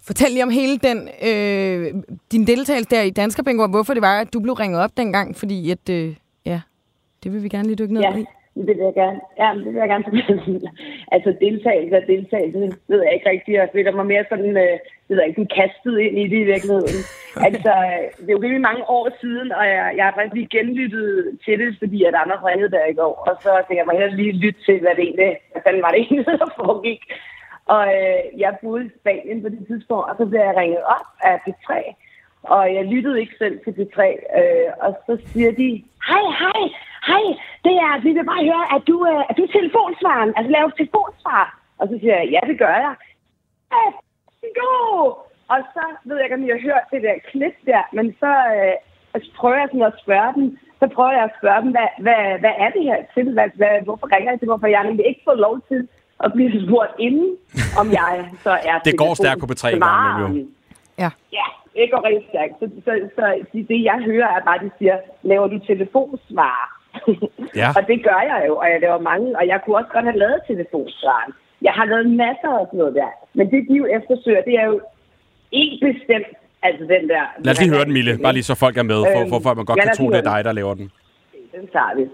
[0.06, 4.02] fortæl lige om hele den øh, din deltagelse der i Dansker Bingo, og hvorfor det
[4.02, 6.16] var, at du blev ringet op dengang, fordi at, øh,
[6.46, 6.60] ja,
[7.22, 8.24] det vil vi gerne lige dykke ned Ja, i.
[8.54, 9.20] det vil jeg gerne.
[9.38, 10.04] Ja, det vil jeg gerne.
[11.14, 12.58] Altså deltagelse og deltagelse,
[12.90, 13.58] ved jeg ikke rigtigt.
[13.58, 14.76] Jeg føler mig mere sådan, øh,
[15.08, 17.00] ved jeg ikke, kastet ind i det i virkeligheden.
[17.48, 20.54] altså, øh, det er jo rimelig mange år siden, og jeg, jeg har faktisk lige
[20.56, 23.14] genlyttet til det, fordi at Anders ringede der i går.
[23.28, 25.90] Og så tænkte jeg mig hellere lige lytte til, hvad det egentlig, hvad fanden var
[25.92, 27.02] det egentlig, der foregik.
[27.74, 31.06] Og øh, jeg boede i Spanien på det tidspunkt, og så blev jeg ringet op
[31.30, 31.70] af P3.
[32.42, 34.00] Og jeg lyttede ikke selv til P3.
[34.40, 35.68] Øh, og så siger de,
[36.08, 36.62] hej, hej,
[37.08, 37.24] hej,
[37.66, 40.30] det er, vi vil bare høre, at du, øh, er du telefonsvaren?
[40.36, 41.44] Altså laver telefonsvar?
[41.80, 42.94] Og så siger jeg, ja, det gør jeg.
[43.72, 43.84] Ja,
[44.62, 45.06] god!
[45.52, 48.32] Og så ved jeg ikke, om I har hørt det der klip der, men så,
[48.56, 48.74] øh,
[49.24, 50.46] så prøver jeg sådan at spørge dem,
[50.80, 53.26] så prøver jeg at spørge dem, hvad, hvad, hvad er det her til?
[53.36, 54.50] Hvad, hvad, hvorfor ringer jeg til?
[54.52, 55.88] Hvorfor jeg nemlig ikke fået lov til
[56.24, 57.30] at blive spurgt inden,
[57.80, 58.14] om jeg
[58.46, 60.46] så er Det går stærkt på P3 en gang imellem, jo.
[61.02, 61.10] Ja.
[61.38, 62.52] Ja, det går rigtig stærkt.
[62.60, 66.81] Så, så, så det, det, jeg hører, er bare, at de siger, laver du telefonsvar?
[67.60, 67.68] Ja.
[67.76, 70.18] og det gør jeg jo, og jeg laver mange, og jeg kunne også godt have
[70.18, 71.32] lavet telefonsvaren.
[71.62, 73.10] Jeg har lavet masser af sådan noget der.
[73.34, 74.80] Men det, de jo eftersøger, det er jo
[75.52, 76.30] ikke bestemt,
[76.62, 77.22] altså den der...
[77.44, 78.18] Lad os lige høre den, Mille.
[78.22, 80.10] Bare lige så folk er med, for, Øhm, for, for at man godt kan tro,
[80.10, 80.86] det er dig, der laver den.
[81.54, 82.04] Den tager vi.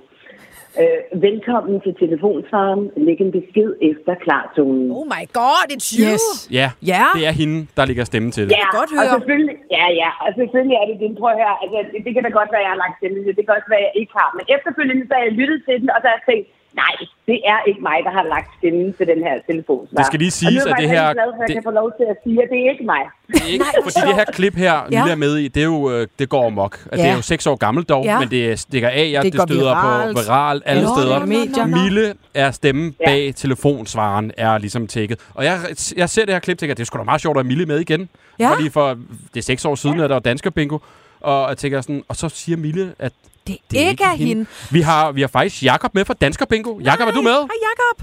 [0.82, 2.82] Øh, velkommen til telefonsvaren.
[3.06, 4.86] Læg en besked efter klartonen.
[4.98, 6.04] Oh my god, it's you!
[6.12, 6.24] Yes.
[6.58, 7.04] Ja, Ja.
[7.16, 8.52] det er hende, der ligger stemme til det.
[8.60, 9.10] Ja, godt og høre.
[9.16, 11.08] selvfølgelig, ja, ja, og selvfølgelig er det det.
[11.20, 13.18] Prøv at høre, altså, det, det kan da godt være, at jeg har lagt stemme
[13.24, 13.32] til.
[13.38, 14.30] Det kan også være, at jeg ikke har.
[14.38, 16.46] Men efterfølgende, så har jeg lyttet til den, og så har jeg tænkt,
[16.84, 16.94] nej,
[17.28, 19.96] det er ikke mig, der har lagt stemmen til den her telefonsvar.
[19.98, 21.48] Det skal lige siges, og nu er at det jeg her- glad for, at jeg
[21.48, 23.02] det- kan få lov til at sige, at det er ikke mig.
[23.28, 24.82] Det er ikke, fordi det her klip her, Ja.
[24.98, 26.74] Mille er med i, det er jo, øh, det går amok.
[26.92, 26.96] Ja.
[26.96, 27.10] Det Ja.
[27.10, 28.18] er jo seks år gammelt dog, Ja.
[28.20, 30.16] men det stikker af, ja, Det det, støder viralt.
[30.16, 31.18] på viral alle Nå, steder.
[31.66, 31.76] nå.
[31.82, 33.04] Mille er stemmen Ja.
[33.06, 35.18] bag telefonsvaren, er ligesom tækket.
[35.34, 35.58] Og jeg,
[35.96, 37.66] jeg ser det her klip, tænker, det er sgu da meget sjovt at have Mille
[37.66, 38.08] med igen.
[38.38, 38.50] Ja.
[38.60, 38.88] Lige for,
[39.34, 40.78] det er seks år siden, at der var dansker bingo.
[41.20, 43.12] Og jeg tænker sådan, og så siger Mille, at
[43.48, 44.46] Det, det er ikke er hende.
[44.72, 46.72] Vi har, vi har faktisk Jakob med fra Dansker Bingo.
[46.90, 47.38] Jakob, er du med?
[47.52, 47.96] Hej, Jakob.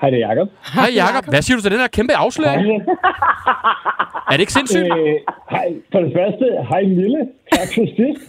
[0.00, 0.48] Hej, det er Jacob.
[0.74, 1.24] Hej Jakob.
[1.32, 2.62] Hvad siger du til den her kæmpe afsløring?
[4.30, 4.84] Er det ikke sindssygt?
[4.84, 5.14] Øh,
[5.54, 7.20] hej, for det første, hej Mille.
[7.52, 8.22] Tak for sidst.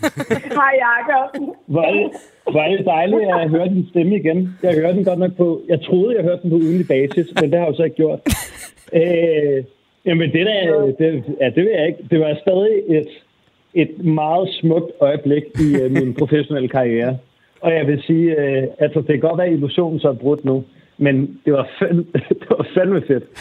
[0.59, 1.27] Hej, Jacob.
[1.73, 2.07] Hvor er, det,
[2.51, 4.39] hvor er det dejligt at høre din stemme igen.
[4.63, 5.61] Jeg hørte den godt nok på...
[5.71, 7.95] Jeg troede, jeg hørte den på ugenlig basis, men det har jeg jo så ikke
[7.95, 8.19] gjort.
[8.99, 9.63] Øh,
[10.05, 10.61] jamen, det der...
[10.99, 12.01] Det, ja, det ved jeg ikke.
[12.11, 13.09] Det var stadig et,
[13.75, 17.17] et meget smukt øjeblik i uh, min professionelle karriere.
[17.61, 20.45] Og jeg vil sige, uh, altså, det kan godt være, at illusionen så er brudt
[20.45, 20.63] nu,
[20.97, 22.05] men det var, fandme,
[22.39, 23.23] det var fandme fedt.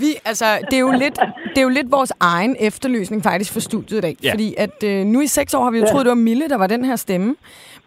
[0.00, 1.18] Vi, altså, det er, jo lidt,
[1.48, 4.16] det er jo lidt vores egen efterløsning faktisk for studiet i dag.
[4.24, 4.32] Ja.
[4.32, 6.56] Fordi at øh, nu i seks år har vi jo troet, det var Mille, der
[6.58, 7.34] var den her stemme.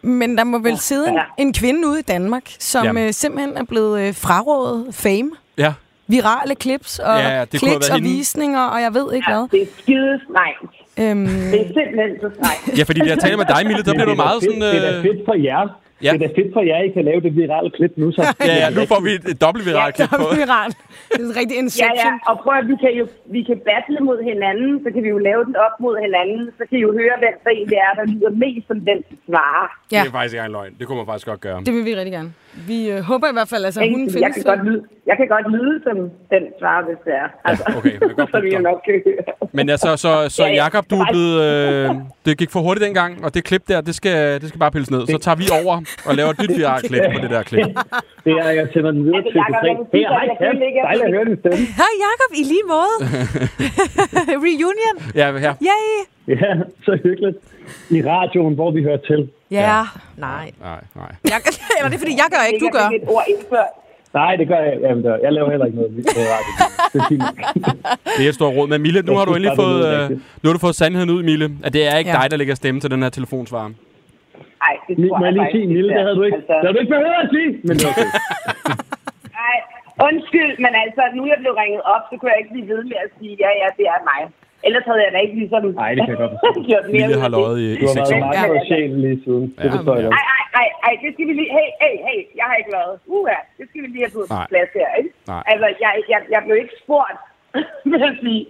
[0.02, 1.22] Men der må vel sidde en, Ja.
[1.38, 3.08] en kvinde ude i Danmark, som Jamen.
[3.08, 5.32] øh, simpelthen er blevet øh, frarådet fame.
[5.58, 5.74] Ja.
[6.08, 8.10] Virale clips og Ja, kliks og hende.
[8.10, 9.48] visninger, og jeg ved ikke Ja, hvad.
[9.52, 10.76] det er skide strengt.
[11.02, 12.78] Øhm, Det er simpelthen så strengt.
[12.80, 14.62] Ja, fordi jeg taler med dig, Mille, der bliver du er meget fedt, sådan...
[14.74, 15.64] Det er da Øh, fedt for jer.
[16.06, 16.06] Ja.
[16.06, 16.12] Ja.
[16.14, 18.08] Det er da fedt for jer, I kan lave det virale klip nu.
[18.18, 18.22] Så.
[18.50, 20.28] ja, ja, nu får vi et, dobbelt viralt klip på.
[20.42, 20.70] viral.
[21.12, 22.12] Det er en rigtig Ja, inception.
[22.12, 23.04] ja, og prøv at vi kan jo
[23.36, 26.64] vi kan battle mod hinanden, så kan vi jo lave den op mod hinanden, så
[26.70, 29.66] kan I jo høre, hvem der egentlig er, der lyder mest som den svarer.
[29.96, 30.00] Ja.
[30.02, 30.72] Det er faktisk ikke engang løgn.
[30.80, 31.58] Det kunne man faktisk godt gøre.
[31.68, 32.30] Det vil vi rigtig gerne.
[32.68, 35.28] Vi øh, håber i hvert fald, altså, hun findes Jeg kan, godt lyde, jeg kan
[35.28, 35.98] godt lyde som
[36.34, 37.28] den svarer, hvis det er.
[37.50, 38.80] Altså, okay, jeg kan godt så vi nok.
[39.58, 40.56] Men altså, så, så Ja, ja.
[40.64, 41.36] Jakob, du er blevet...
[41.50, 41.90] Øh,
[42.26, 44.92] det gik for hurtigt dengang, og det klip der, det skal, det skal bare pilles
[44.92, 45.02] ned.
[45.08, 45.76] Så tager vi over
[46.08, 46.54] og laver et nyt
[46.90, 47.66] klip på det der klip.
[48.26, 49.68] Det er, jeg sender den videre Altså, til Jacob, TV3.
[49.68, 50.84] jeg vil sige, Hey, hej, Kat.
[50.88, 51.58] Dejligt at høre din stemme.
[51.82, 52.30] Hej, Jakob.
[52.42, 52.96] I lige måde.
[54.48, 54.96] Reunion.
[55.20, 55.54] Ja, her.
[55.70, 55.90] Yay.
[56.36, 56.52] Ja,
[56.86, 57.38] så hyggeligt.
[57.90, 59.30] I radioen, hvor vi hører til.
[59.52, 59.62] Ja.
[59.62, 59.82] Ja.
[60.18, 60.46] Nej.
[60.70, 61.12] Nej, nej.
[61.32, 61.38] Jeg,
[61.78, 62.88] eller det er, fordi jeg gør ikke, du gør.
[62.98, 63.72] et ord indført.
[64.14, 64.76] Nej, det gør jeg.
[64.86, 65.92] Jamen, der, jeg laver heller ikke noget.
[65.96, 66.40] Det er
[68.26, 68.68] er et stort råd.
[68.74, 70.04] Men Mille, nu har du endelig fået, øh,
[70.42, 71.46] nu har du fået sandheden ud, Mille.
[71.66, 72.18] At det er ikke Ja.
[72.22, 73.64] dig, der lægger stemme til den her telefonsvar.
[74.68, 76.74] Ej, det Må tror jeg lige sige, Mille, det havde du ikke, Altså, det havde
[76.78, 77.50] du ikke behøvet at sige.
[77.70, 78.08] Men okay.
[79.50, 79.58] Ej,
[80.08, 82.82] undskyld, men altså, nu er jeg blevet ringet op, så kunne jeg ikke blive ved
[82.92, 84.22] med at sige, ja, ja, det er mig.
[84.68, 86.62] Ellers havde jeg da ikke ligesom Nej, det kan jeg godt forstå.
[86.70, 88.32] gjort mere Mille har løjet i, Du i har seks været år.
[88.34, 88.68] meget ja.
[88.70, 89.46] sjæl lige siden.
[89.58, 89.72] Det Ja.
[89.76, 90.16] forstår jeg godt.
[90.62, 91.50] Ej, ej, det skal vi lige...
[91.58, 92.94] Hey, hey, hey, jeg har ikke været.
[93.16, 94.46] Uha, det skal vi lige have på Nej.
[94.52, 95.10] plads her, ikke?
[95.34, 95.44] Nej.
[95.52, 97.18] Altså, jeg, jeg, jeg blev ikke spurgt,
[97.92, 98.42] vil jeg sige.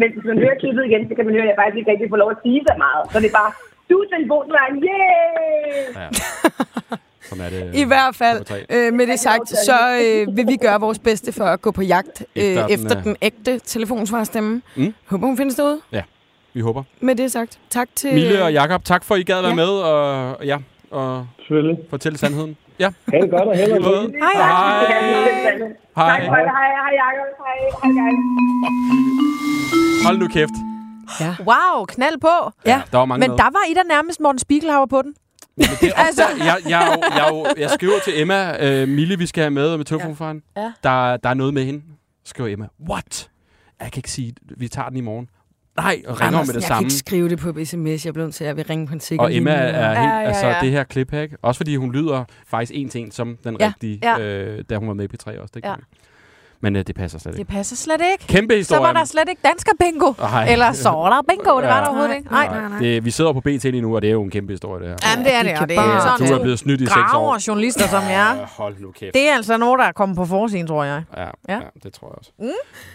[0.00, 2.08] Men hvis man hører klippet igen, så kan man høre, at jeg faktisk ikke rigtig
[2.12, 3.02] får lov at sige så meget.
[3.12, 3.52] Så det er bare,
[3.90, 5.84] du er telefonsvaren, yeah!
[6.00, 6.08] Ja.
[7.30, 7.70] Sådan er det.
[7.74, 11.44] I hvert fald, øh, med det sagt, så øh, vil vi gøre vores bedste for
[11.44, 14.62] at gå på jagt øh, Efter den, efter øh, den ægte telefonsvarstemme.
[14.76, 14.94] Mm.
[15.06, 15.80] Håber, hun findes derude.
[16.54, 16.82] Vi håber.
[17.00, 18.14] Med det sagt, tak til...
[18.14, 19.54] Mille og Jakob, tak for, at I gad være Ja.
[19.54, 20.56] med og, ja,
[20.90, 21.78] og Selvfølgelig.
[21.90, 22.56] fortælle sandheden.
[22.78, 22.90] Ja.
[23.12, 24.18] Ha' det godt og held og lykke.
[24.18, 24.86] Hej, Hej.
[25.96, 26.26] Tak Hej.
[26.26, 26.44] for det.
[26.56, 27.28] Hej, hej, Jacob.
[27.44, 28.12] Hej.
[30.06, 30.50] Hold nu kæft.
[31.40, 32.50] Wow, knald på.
[32.66, 32.82] Ja.
[32.92, 33.38] Der var mange Men med.
[33.38, 35.14] der var I da nærmest Morten Spiegelhauer på den.
[35.56, 36.22] Men det er Altså.
[36.22, 36.44] altså...
[36.44, 39.84] jeg, jeg, jeg, jo, jeg skriver til Emma, øh, Mille, vi skal have med med
[39.84, 40.42] telefonfaren.
[40.56, 40.62] Ja.
[40.62, 40.72] Ja.
[40.82, 41.82] Der, der er noget med hende.
[42.24, 43.30] Skriver Emma, what?
[43.80, 45.28] Jeg kan ikke sige, vi tager den i morgen.
[45.76, 46.78] Nej, og ringer om med det jeg samme.
[46.80, 48.06] kan ikke skrive det på sms.
[48.06, 49.76] Jeg bliver nødt til, at jeg vil ringe på en sikker Og Emma er helt,
[49.76, 50.56] Ja, ja, altså ja.
[50.60, 51.36] det her klip her, ikke?
[51.42, 54.18] Også fordi hun lyder faktisk en til en som den Ja, rigtige, ja.
[54.20, 55.52] Øh, da hun var med i P3 også.
[55.54, 55.68] Det Ja.
[55.70, 55.74] ja.
[56.62, 57.50] Men øh, det passer slet Det ikke.
[57.50, 58.26] passer slet ikke.
[58.26, 58.82] Kæmpe Så historie.
[58.82, 60.12] var der slet ikke dansker bingo.
[60.22, 60.48] Ej.
[60.52, 61.60] Eller så var der bingo.
[61.60, 61.80] Det var Ja.
[61.80, 62.30] der overhovedet ikke.
[62.30, 62.46] Nej.
[62.48, 62.78] nej, nej.
[62.78, 64.88] Det, vi sidder på BT lige nu, og det er jo en kæmpe historie, det
[64.88, 65.10] her.
[65.10, 66.80] Jamen, det er det, de og kan det er bare- sådan Du er blevet snydt
[66.80, 67.02] i seks år.
[67.10, 68.36] graver journalister som jeg.
[68.40, 69.14] Øh, hold nu kæft.
[69.14, 71.02] Det er altså nogen, der er kommet på forsiden, tror jeg.
[71.16, 71.28] Ja, Ja.
[71.48, 71.54] ja.
[71.54, 72.30] ja, det tror jeg også.
[72.38, 72.48] Mm.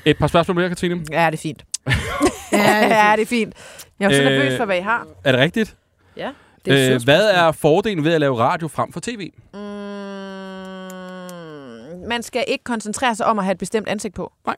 [0.06, 1.02] Et par spørgsmål mere, Katrine.
[1.12, 1.64] Ja, det er fint.
[2.52, 3.54] Ja, det er ja, det fint.
[4.00, 5.08] Jeg er så Øh, nervøs for, hvad I har.
[5.24, 5.76] Er det rigtigt?
[6.18, 6.30] Ja.
[6.66, 9.32] Det er Øh, hvad er fordelen ved at lave radio frem for tv?
[9.54, 9.60] Mm,
[12.08, 14.34] man skal ikke koncentrere sig om at have et bestemt ansigt på.
[14.46, 14.56] Nej.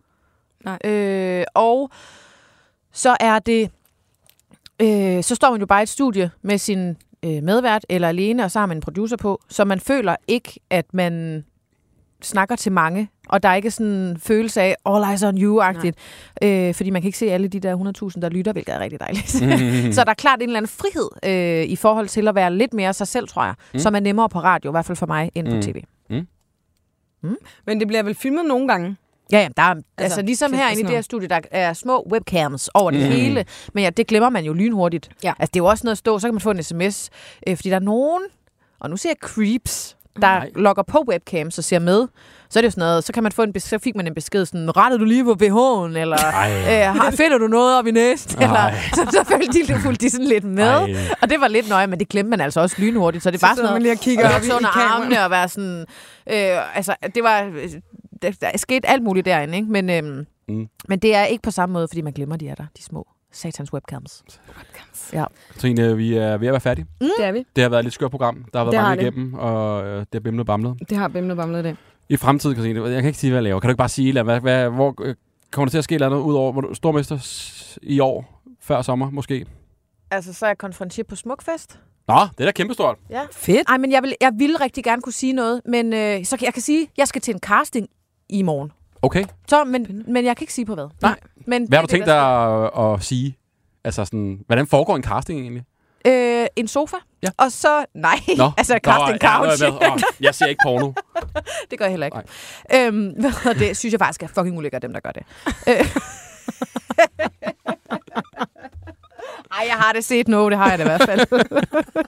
[0.66, 0.92] Nej.
[0.92, 1.90] Øh, og
[2.92, 3.72] så er det...
[4.82, 8.44] Øh, så står man jo bare i et studie med sin øh, medvært eller alene,
[8.44, 11.46] og så har man en producer på, så man føler ikke, at man
[12.22, 15.96] snakker til mange, og der er ikke sådan en følelse af all eyes on you-agtigt,
[16.44, 17.76] øh, fordi man kan ikke se alle de der
[18.16, 19.30] 100.000, der lytter, hvilket er rigtig dejligt.
[19.96, 22.74] så der er klart en eller anden frihed øh, i forhold til at være lidt
[22.74, 23.80] mere sig selv, tror jeg, mm.
[23.80, 25.56] som er nemmere på radio, i hvert fald for mig, end på
[26.10, 26.28] Mm.
[27.36, 27.46] Tv.
[27.66, 28.98] Men det bliver vel filmet nogle gange?
[29.32, 32.08] Ja, ja, der er, altså, altså ligesom herinde i det her studie, der er små
[32.12, 33.08] webcams over det mm.
[33.08, 35.10] hele, men ja, det glemmer man jo lynhurtigt.
[35.24, 35.34] Ja.
[35.40, 37.10] Altså, det er jo også noget at stå, så kan man få en sms,
[37.48, 38.24] øh, fordi der er nogen,
[38.80, 40.50] og nu ser jeg creeps, der Nej.
[40.56, 42.08] logger på webcams og ser med,
[42.50, 44.14] så er det jo sådan noget, så kan man få en så fik man en
[44.16, 46.18] besked sådan, rettede du lige på BH'en, eller
[47.08, 50.28] øh, finder du noget op i næsten, eller så, så følte de, fulgte de sådan
[50.28, 50.96] lidt med, Ej.
[51.22, 53.56] og det var lidt nøje, men det glemte man altså også lynhurtigt, så det bare
[53.56, 55.86] sidder sådan man noget, lige og kigger op i- under armene og være sådan,
[56.30, 57.70] øh, altså det var, øh,
[58.22, 59.72] der, der skete alt muligt derinde, ikke?
[59.72, 60.68] Men, øhm, mm.
[60.90, 63.08] men det er ikke på samme måde, fordi man glemmer, de er der, de små
[63.32, 64.24] satans webcams.
[65.14, 65.26] Ja.
[65.58, 66.86] Trine, vi er ved at være færdige.
[67.02, 67.46] Det er vi.
[67.56, 68.46] Det har været et lidt skørt program.
[68.54, 69.12] Der har været Det har mange det.
[69.14, 70.76] igennem, og øh, det er bimlet bamlet.
[70.90, 71.76] Det har Bimle Bamle i dag.
[72.10, 73.60] I fremtiden, Christine, jeg kan ikke sige, hvad jeg laver.
[73.60, 75.16] Kan du ikke bare sige, hvad, hvad, hvor øh,
[75.52, 77.18] kommer der til at ske et eller andet ud over hvor du- stormester
[77.84, 79.46] i år, før sommer måske?
[80.12, 81.80] Altså, så er jeg konferencier på Smukfest.
[82.08, 82.98] Nå, det er da kæmpestort.
[83.10, 83.22] Ja.
[83.32, 83.70] Fedt.
[83.70, 86.46] Ej, men jeg vil, jeg vil rigtig gerne kunne sige noget, men øh, så kan,
[86.46, 87.88] jeg kan sige, at jeg skal til en casting
[88.30, 88.72] i morgen.
[89.02, 89.24] Okay.
[89.48, 90.88] Så, men, men jeg kan ikke sige på hvad.
[91.02, 91.20] Nej.
[91.48, 93.38] Men Hvad har du det tænkt det, dig at, at sige?
[93.84, 95.64] Altså sådan, hvordan foregår en casting egentlig?
[96.08, 96.96] Øh, en sofa.
[97.24, 97.28] Ja.
[97.38, 99.64] Og så, nej, Nå, altså casting ja, couch.
[99.64, 99.82] jeg med.
[99.92, 100.92] Åh, jeg ser ikke porno.
[101.72, 102.18] det gør jeg heller ikke.
[102.88, 103.08] Øhm,
[103.42, 103.78] hvad det?
[103.78, 105.24] Synes jeg faktisk er fucking ulækkert, dem der gør det.
[105.68, 105.96] Øh.
[109.52, 111.20] Ej, jeg har det set noget, det har jeg da i hvert fald.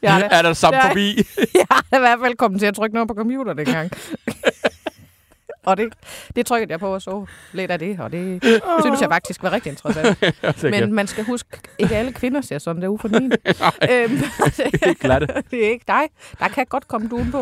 [0.01, 0.27] jeg har det.
[0.31, 1.15] er der Det er- forbi?
[1.53, 3.91] Jeg har da i hvert fald kommet til at trykke noget på computer dengang.
[5.65, 5.93] Og det,
[6.35, 8.43] det trykkede jeg på og så lidt af det, og det
[8.81, 10.17] synes jeg faktisk var rigtig interessant.
[10.63, 13.37] Men man skal huske, ikke alle kvinder ser sådan der ude for den ene.
[13.91, 14.21] øhm,
[14.89, 15.27] Ikke glatte.
[15.51, 16.01] det er ikke dig.
[16.39, 17.37] Der kan godt komme duen på.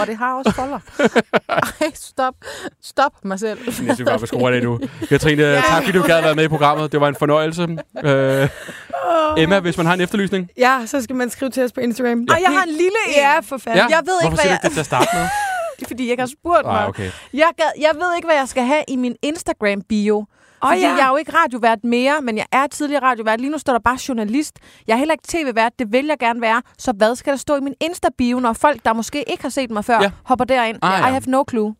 [0.00, 0.78] og det har også folder.
[1.48, 2.34] Ej, stop.
[2.82, 3.58] Stop mig selv.
[3.66, 4.80] Jeg synes bare, vi skruer det nu.
[5.08, 5.62] Katrine, ja.
[5.68, 6.92] tak fordi du gad være med i programmet.
[6.92, 7.62] Det var en fornøjelse.
[8.04, 8.48] Øh,
[9.36, 10.48] Emma, hvis man har en efterlysning.
[10.58, 12.26] Ja, så skal man skrive til os på Instagram.
[12.30, 13.14] Ej, jeg har en lille en.
[13.16, 13.78] Ja, for fanden.
[13.90, 15.26] Jeg ved ikke, Hvorfor hvad siger du jeg- ikke det til at starte med?
[15.86, 16.74] Fordi jeg ikke har spurgt mig.
[16.74, 17.10] Nej, okay.
[17.34, 20.26] Jeg, gad, jeg ved ikke, hvad jeg skal have i min Instagram-bio.
[20.64, 20.88] Fordi ja.
[20.88, 23.40] jeg er jo ikke radiovært mere, men jeg er tidligere radiovært.
[23.40, 24.58] Lige nu står der bare journalist.
[24.86, 26.62] Jeg er heller ikke tv-vært, det vil jeg gerne være.
[26.78, 29.70] Så hvad skal der stå i min Insta-bio, når folk, der måske ikke har set
[29.70, 30.02] mig før, Ja.
[30.02, 30.10] ja.
[30.24, 30.78] hopper derind?
[30.82, 31.08] Ah, ja.
[31.08, 31.74] I have no clue.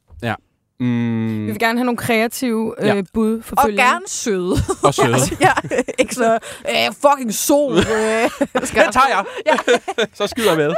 [0.81, 3.03] Mm, Vi vil gerne have nogle kreative øh, Ja.
[3.14, 4.55] bud for Og gerne søde.
[4.85, 5.16] og søde.
[5.41, 5.53] ja,
[5.99, 6.39] ikke så
[6.70, 7.72] øh, fucking sol.
[7.78, 7.85] Øh,
[8.68, 9.24] skal Det tager jeg.
[9.47, 9.57] Ja.
[10.14, 10.74] Så skyder jeg med.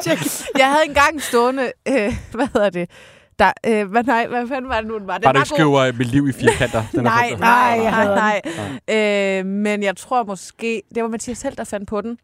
[0.59, 2.91] Jeg havde engang stående, øh, hvad hedder det?
[3.39, 5.15] Der, øh, hvad, nej, hvad fanden var det nu, den var?
[5.19, 5.57] Den Bare du var ikke god.
[5.57, 6.83] skriver øh, mit liv i firkanter.
[6.93, 8.15] Den er Nej, nej, nej, hader
[8.89, 9.41] nej.
[9.41, 12.19] Øh, men jeg tror måske, det var Mathias selv, der fandt på den.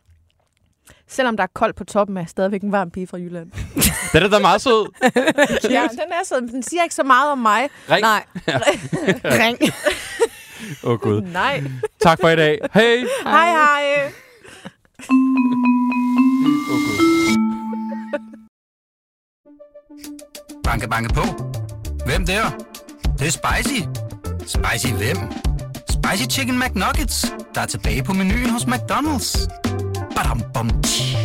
[1.08, 3.50] Selvom der er koldt på toppen, er jeg stadigvæk en varm pige fra Jylland.
[4.12, 4.86] Den er da meget sød.
[5.70, 7.68] ja, den er sådan, den siger ikke så meget om mig.
[7.90, 8.00] Ring.
[8.00, 8.24] Nej.
[9.24, 9.58] Ring.
[10.84, 11.20] Åh, oh, Gud.
[11.20, 11.62] Nej.
[12.00, 12.58] Tak for i dag.
[12.74, 13.06] Hej.
[13.22, 14.12] Hej, hej.
[16.70, 17.18] Åh, oh, Gud.
[20.64, 21.22] Banke, banke på.
[22.06, 22.50] Hvem der?
[23.02, 23.80] Det, det er spicy.
[24.46, 25.16] Spicy hvem?
[25.90, 29.48] Spicy Chicken McNuggets, der er tilbage på menuen hos McDonald's.
[30.18, 31.17] Badum, bom, tji.